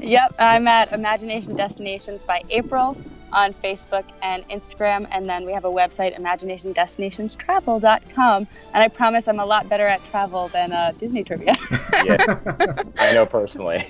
Yep, 0.00 0.34
I'm 0.38 0.68
at 0.68 0.92
Imagination 0.92 1.56
Destinations 1.56 2.22
by 2.24 2.42
April 2.50 2.96
on 3.32 3.54
Facebook 3.54 4.04
and 4.22 4.46
Instagram, 4.48 5.08
and 5.10 5.26
then 5.28 5.44
we 5.46 5.52
have 5.52 5.64
a 5.64 5.70
website, 5.70 6.16
imaginationdestinationstravel.com. 6.18 8.46
And 8.74 8.82
I 8.82 8.88
promise 8.88 9.28
I'm 9.28 9.40
a 9.40 9.46
lot 9.46 9.68
better 9.68 9.86
at 9.86 10.04
travel 10.10 10.48
than 10.48 10.72
uh, 10.72 10.92
Disney 10.98 11.24
trivia. 11.24 11.54
Yeah, 12.04 12.82
I 12.98 13.12
know 13.12 13.26
personally. 13.26 13.86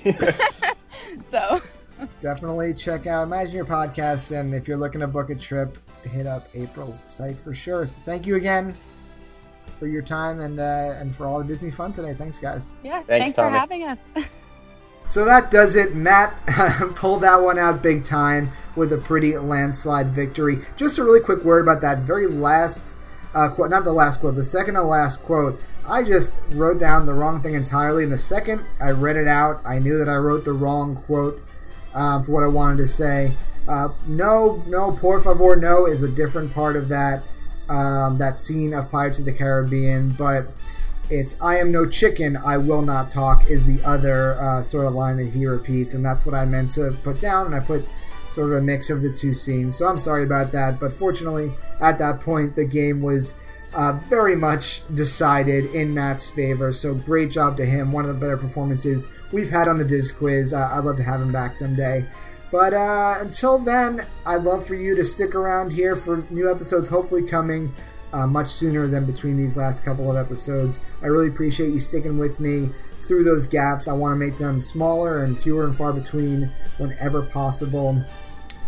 so 1.31 1.59
Definitely 2.19 2.75
check 2.75 3.07
out 3.07 3.27
Imagineer 3.27 3.65
Podcast, 3.65 4.37
and 4.37 4.53
if 4.53 4.67
you're 4.67 4.77
looking 4.77 5.01
to 5.01 5.07
book 5.07 5.31
a 5.31 5.35
trip, 5.35 5.79
hit 6.03 6.27
up 6.27 6.47
April's 6.53 7.03
site 7.07 7.39
for 7.39 7.55
sure. 7.55 7.85
So 7.85 7.99
thank 8.05 8.27
you 8.27 8.35
again 8.35 8.75
for 9.79 9.87
your 9.87 10.01
time 10.01 10.41
and 10.41 10.59
uh, 10.59 10.95
and 10.97 11.15
for 11.15 11.25
all 11.25 11.39
the 11.39 11.45
Disney 11.45 11.71
fun 11.71 11.91
today. 11.91 12.13
Thanks, 12.13 12.39
guys. 12.39 12.73
yeah, 12.83 13.03
Thanks, 13.03 13.07
thanks, 13.07 13.35
for 13.35 13.49
having 13.49 13.83
us. 13.83 13.97
So 15.13 15.25
that 15.25 15.51
does 15.51 15.75
it. 15.75 15.93
Matt 15.93 16.33
pulled 16.95 17.21
that 17.21 17.39
one 17.39 17.59
out 17.59 17.83
big 17.83 18.03
time 18.03 18.49
with 18.75 18.91
a 18.91 18.97
pretty 18.97 19.37
landslide 19.37 20.07
victory. 20.07 20.57
Just 20.75 20.97
a 20.97 21.03
really 21.03 21.19
quick 21.19 21.43
word 21.43 21.61
about 21.61 21.81
that 21.81 21.99
very 21.99 22.25
last 22.25 22.95
uh, 23.35 23.47
quote, 23.49 23.69
not 23.69 23.83
the 23.83 23.93
last 23.93 24.21
quote, 24.21 24.33
the 24.33 24.43
second 24.43 24.73
to 24.73 24.81
last 24.81 25.21
quote. 25.21 25.61
I 25.87 26.01
just 26.01 26.41
wrote 26.49 26.79
down 26.79 27.05
the 27.05 27.13
wrong 27.13 27.43
thing 27.43 27.53
entirely. 27.53 28.01
And 28.01 28.11
the 28.11 28.17
second 28.17 28.65
I 28.81 28.89
read 28.89 29.15
it 29.15 29.27
out, 29.27 29.61
I 29.63 29.77
knew 29.77 29.99
that 29.99 30.09
I 30.09 30.15
wrote 30.15 30.45
the 30.45 30.53
wrong 30.53 30.95
quote 30.95 31.39
um, 31.93 32.23
for 32.23 32.31
what 32.31 32.43
I 32.43 32.47
wanted 32.47 32.77
to 32.77 32.87
say. 32.87 33.33
Uh, 33.67 33.89
no, 34.07 34.63
no, 34.65 34.93
por 34.93 35.19
favor, 35.19 35.55
no 35.55 35.85
is 35.85 36.01
a 36.01 36.09
different 36.09 36.51
part 36.55 36.75
of 36.75 36.89
that 36.89 37.21
um, 37.69 38.17
that 38.17 38.39
scene 38.39 38.73
of 38.73 38.89
Pirates 38.89 39.19
of 39.19 39.25
the 39.25 39.31
Caribbean, 39.31 40.09
but 40.09 40.47
it's 41.09 41.39
I 41.41 41.57
am 41.57 41.71
no 41.71 41.85
chicken, 41.85 42.37
I 42.37 42.57
will 42.57 42.81
not 42.81 43.09
talk 43.09 43.49
is 43.49 43.65
the 43.65 43.83
other 43.87 44.39
uh, 44.39 44.61
sort 44.63 44.87
of 44.87 44.93
line 44.93 45.17
that 45.17 45.29
he 45.29 45.45
repeats, 45.45 45.93
and 45.93 46.05
that's 46.05 46.25
what 46.25 46.35
I 46.35 46.45
meant 46.45 46.71
to 46.71 46.95
put 47.03 47.19
down, 47.19 47.47
and 47.47 47.55
I 47.55 47.59
put 47.59 47.85
sort 48.33 48.51
of 48.51 48.57
a 48.57 48.61
mix 48.61 48.89
of 48.89 49.01
the 49.01 49.11
two 49.11 49.33
scenes. 49.33 49.77
So 49.77 49.87
I'm 49.87 49.97
sorry 49.97 50.23
about 50.23 50.51
that, 50.53 50.79
but 50.79 50.93
fortunately, 50.93 51.53
at 51.81 51.99
that 51.99 52.19
point, 52.19 52.55
the 52.55 52.65
game 52.65 53.01
was 53.01 53.37
uh, 53.73 53.93
very 54.07 54.35
much 54.35 54.81
decided 54.95 55.65
in 55.73 55.93
Matt's 55.93 56.29
favor. 56.29 56.71
So 56.71 56.93
great 56.93 57.31
job 57.31 57.57
to 57.57 57.65
him. 57.65 57.91
One 57.91 58.05
of 58.05 58.13
the 58.13 58.19
better 58.19 58.37
performances 58.37 59.07
we've 59.31 59.49
had 59.49 59.67
on 59.67 59.77
the 59.77 59.85
Diz 59.85 60.11
Quiz. 60.11 60.53
Uh, 60.53 60.69
I'd 60.71 60.83
love 60.83 60.97
to 60.97 61.03
have 61.03 61.21
him 61.21 61.31
back 61.31 61.55
someday. 61.55 62.05
But 62.51 62.73
uh, 62.73 63.17
until 63.19 63.57
then, 63.57 64.05
I'd 64.27 64.43
love 64.43 64.67
for 64.67 64.75
you 64.75 64.95
to 64.95 65.03
stick 65.03 65.33
around 65.33 65.73
here 65.73 65.95
for 65.95 66.23
new 66.29 66.49
episodes, 66.51 66.87
hopefully 66.87 67.23
coming 67.23 67.73
uh, 68.13 68.27
much 68.27 68.47
sooner 68.47 68.87
than 68.87 69.05
between 69.05 69.35
these 69.35 69.57
last 69.57 69.83
couple 69.83 70.09
of 70.09 70.15
episodes. 70.15 70.79
I 71.01 71.07
really 71.07 71.27
appreciate 71.27 71.73
you 71.73 71.79
sticking 71.79 72.17
with 72.17 72.39
me 72.39 72.69
through 73.01 73.23
those 73.23 73.45
gaps. 73.45 73.87
I 73.87 73.93
want 73.93 74.13
to 74.13 74.15
make 74.15 74.37
them 74.37 74.61
smaller 74.61 75.25
and 75.25 75.37
fewer 75.37 75.65
and 75.65 75.75
far 75.75 75.91
between 75.91 76.49
whenever 76.77 77.23
possible. 77.23 78.01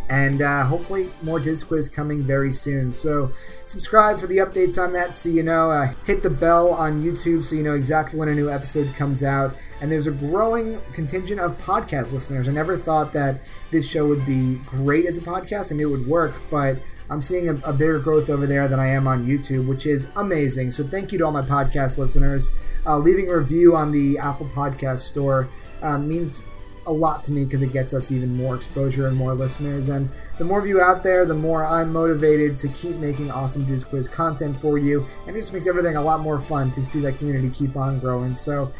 And 0.07 0.43
uh, 0.43 0.63
hopefully, 0.63 1.09
more 1.23 1.39
Diz 1.39 1.63
Quiz 1.63 1.89
coming 1.89 2.21
very 2.21 2.51
soon. 2.51 2.91
So, 2.91 3.31
subscribe 3.65 4.19
for 4.19 4.27
the 4.27 4.37
updates 4.37 4.81
on 4.81 4.93
that 4.93 5.15
so 5.15 5.29
you 5.29 5.41
know. 5.41 5.71
Uh, 5.71 5.93
hit 6.05 6.21
the 6.21 6.29
bell 6.29 6.73
on 6.75 7.03
YouTube 7.03 7.43
so 7.43 7.55
you 7.55 7.63
know 7.63 7.73
exactly 7.73 8.19
when 8.19 8.29
a 8.29 8.35
new 8.35 8.49
episode 8.49 8.93
comes 8.95 9.23
out. 9.23 9.55
And 9.81 9.91
there's 9.91 10.05
a 10.05 10.11
growing 10.11 10.79
contingent 10.93 11.39
of 11.39 11.57
podcast 11.57 12.13
listeners. 12.13 12.47
I 12.47 12.51
never 12.51 12.77
thought 12.77 13.13
that 13.13 13.41
this 13.71 13.89
show 13.89 14.05
would 14.05 14.27
be 14.27 14.55
great 14.67 15.07
as 15.07 15.17
a 15.17 15.21
podcast. 15.21 15.71
I 15.71 15.75
knew 15.75 15.87
it 15.91 15.97
would 15.97 16.07
work, 16.07 16.35
but 16.51 16.77
I'm 17.09 17.21
seeing 17.21 17.49
a, 17.49 17.55
a 17.63 17.73
bigger 17.73 17.99
growth 17.99 18.29
over 18.29 18.47
there 18.47 18.67
than 18.67 18.79
I 18.79 18.87
am 18.87 19.07
on 19.07 19.25
YouTube, 19.25 19.67
which 19.67 19.85
is 19.85 20.09
amazing. 20.15 20.71
So 20.71 20.83
thank 20.83 21.11
you 21.11 21.19
to 21.19 21.25
all 21.25 21.31
my 21.31 21.41
podcast 21.41 21.97
listeners. 21.97 22.51
Uh, 22.85 22.97
leaving 22.97 23.29
a 23.29 23.37
review 23.37 23.75
on 23.75 23.91
the 23.91 24.17
Apple 24.17 24.47
Podcast 24.47 24.99
Store 24.99 25.49
um, 25.81 26.07
means 26.07 26.43
a 26.87 26.91
lot 26.91 27.23
to 27.23 27.31
me 27.31 27.45
because 27.45 27.61
it 27.61 27.73
gets 27.73 27.93
us 27.93 28.11
even 28.11 28.35
more 28.35 28.55
exposure 28.55 29.07
and 29.07 29.17
more 29.17 29.33
listeners. 29.33 29.89
And 29.89 30.09
the 30.37 30.45
more 30.45 30.59
of 30.59 30.67
you 30.67 30.81
out 30.81 31.03
there, 31.03 31.25
the 31.25 31.35
more 31.35 31.65
I'm 31.65 31.91
motivated 31.91 32.57
to 32.57 32.67
keep 32.69 32.95
making 32.97 33.31
awesome 33.31 33.65
Diz 33.65 33.83
Quiz 33.83 34.07
content 34.07 34.57
for 34.57 34.77
you. 34.77 35.05
And 35.27 35.35
it 35.35 35.39
just 35.39 35.53
makes 35.53 35.67
everything 35.67 35.95
a 35.95 36.01
lot 36.01 36.19
more 36.19 36.39
fun 36.39 36.71
to 36.71 36.85
see 36.85 36.99
that 37.01 37.17
community 37.17 37.49
keep 37.49 37.75
on 37.75 37.99
growing. 37.99 38.35
So 38.35 38.71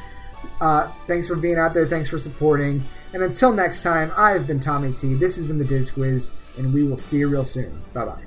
uh, 0.62 0.88
thanks 1.08 1.28
for 1.28 1.36
being 1.36 1.58
out 1.58 1.74
there. 1.74 1.86
Thanks 1.86 2.10
for 2.10 2.20
supporting. 2.20 2.84
And 3.14 3.24
until 3.24 3.52
next 3.52 3.84
time, 3.84 4.12
I've 4.18 4.46
been 4.46 4.60
Tommy 4.60 4.94
T. 4.94 5.16
This 5.16 5.36
has 5.38 5.46
been 5.46 5.58
the 5.58 5.66
Diz 5.66 5.90
Quiz, 5.90 6.32
and 6.58 6.74
we 6.74 6.84
will 6.84 6.98
see 6.98 7.18
you 7.18 7.28
real 7.30 7.44
soon. 7.44 7.82
Bye 7.94 8.06
bye. 8.06 8.25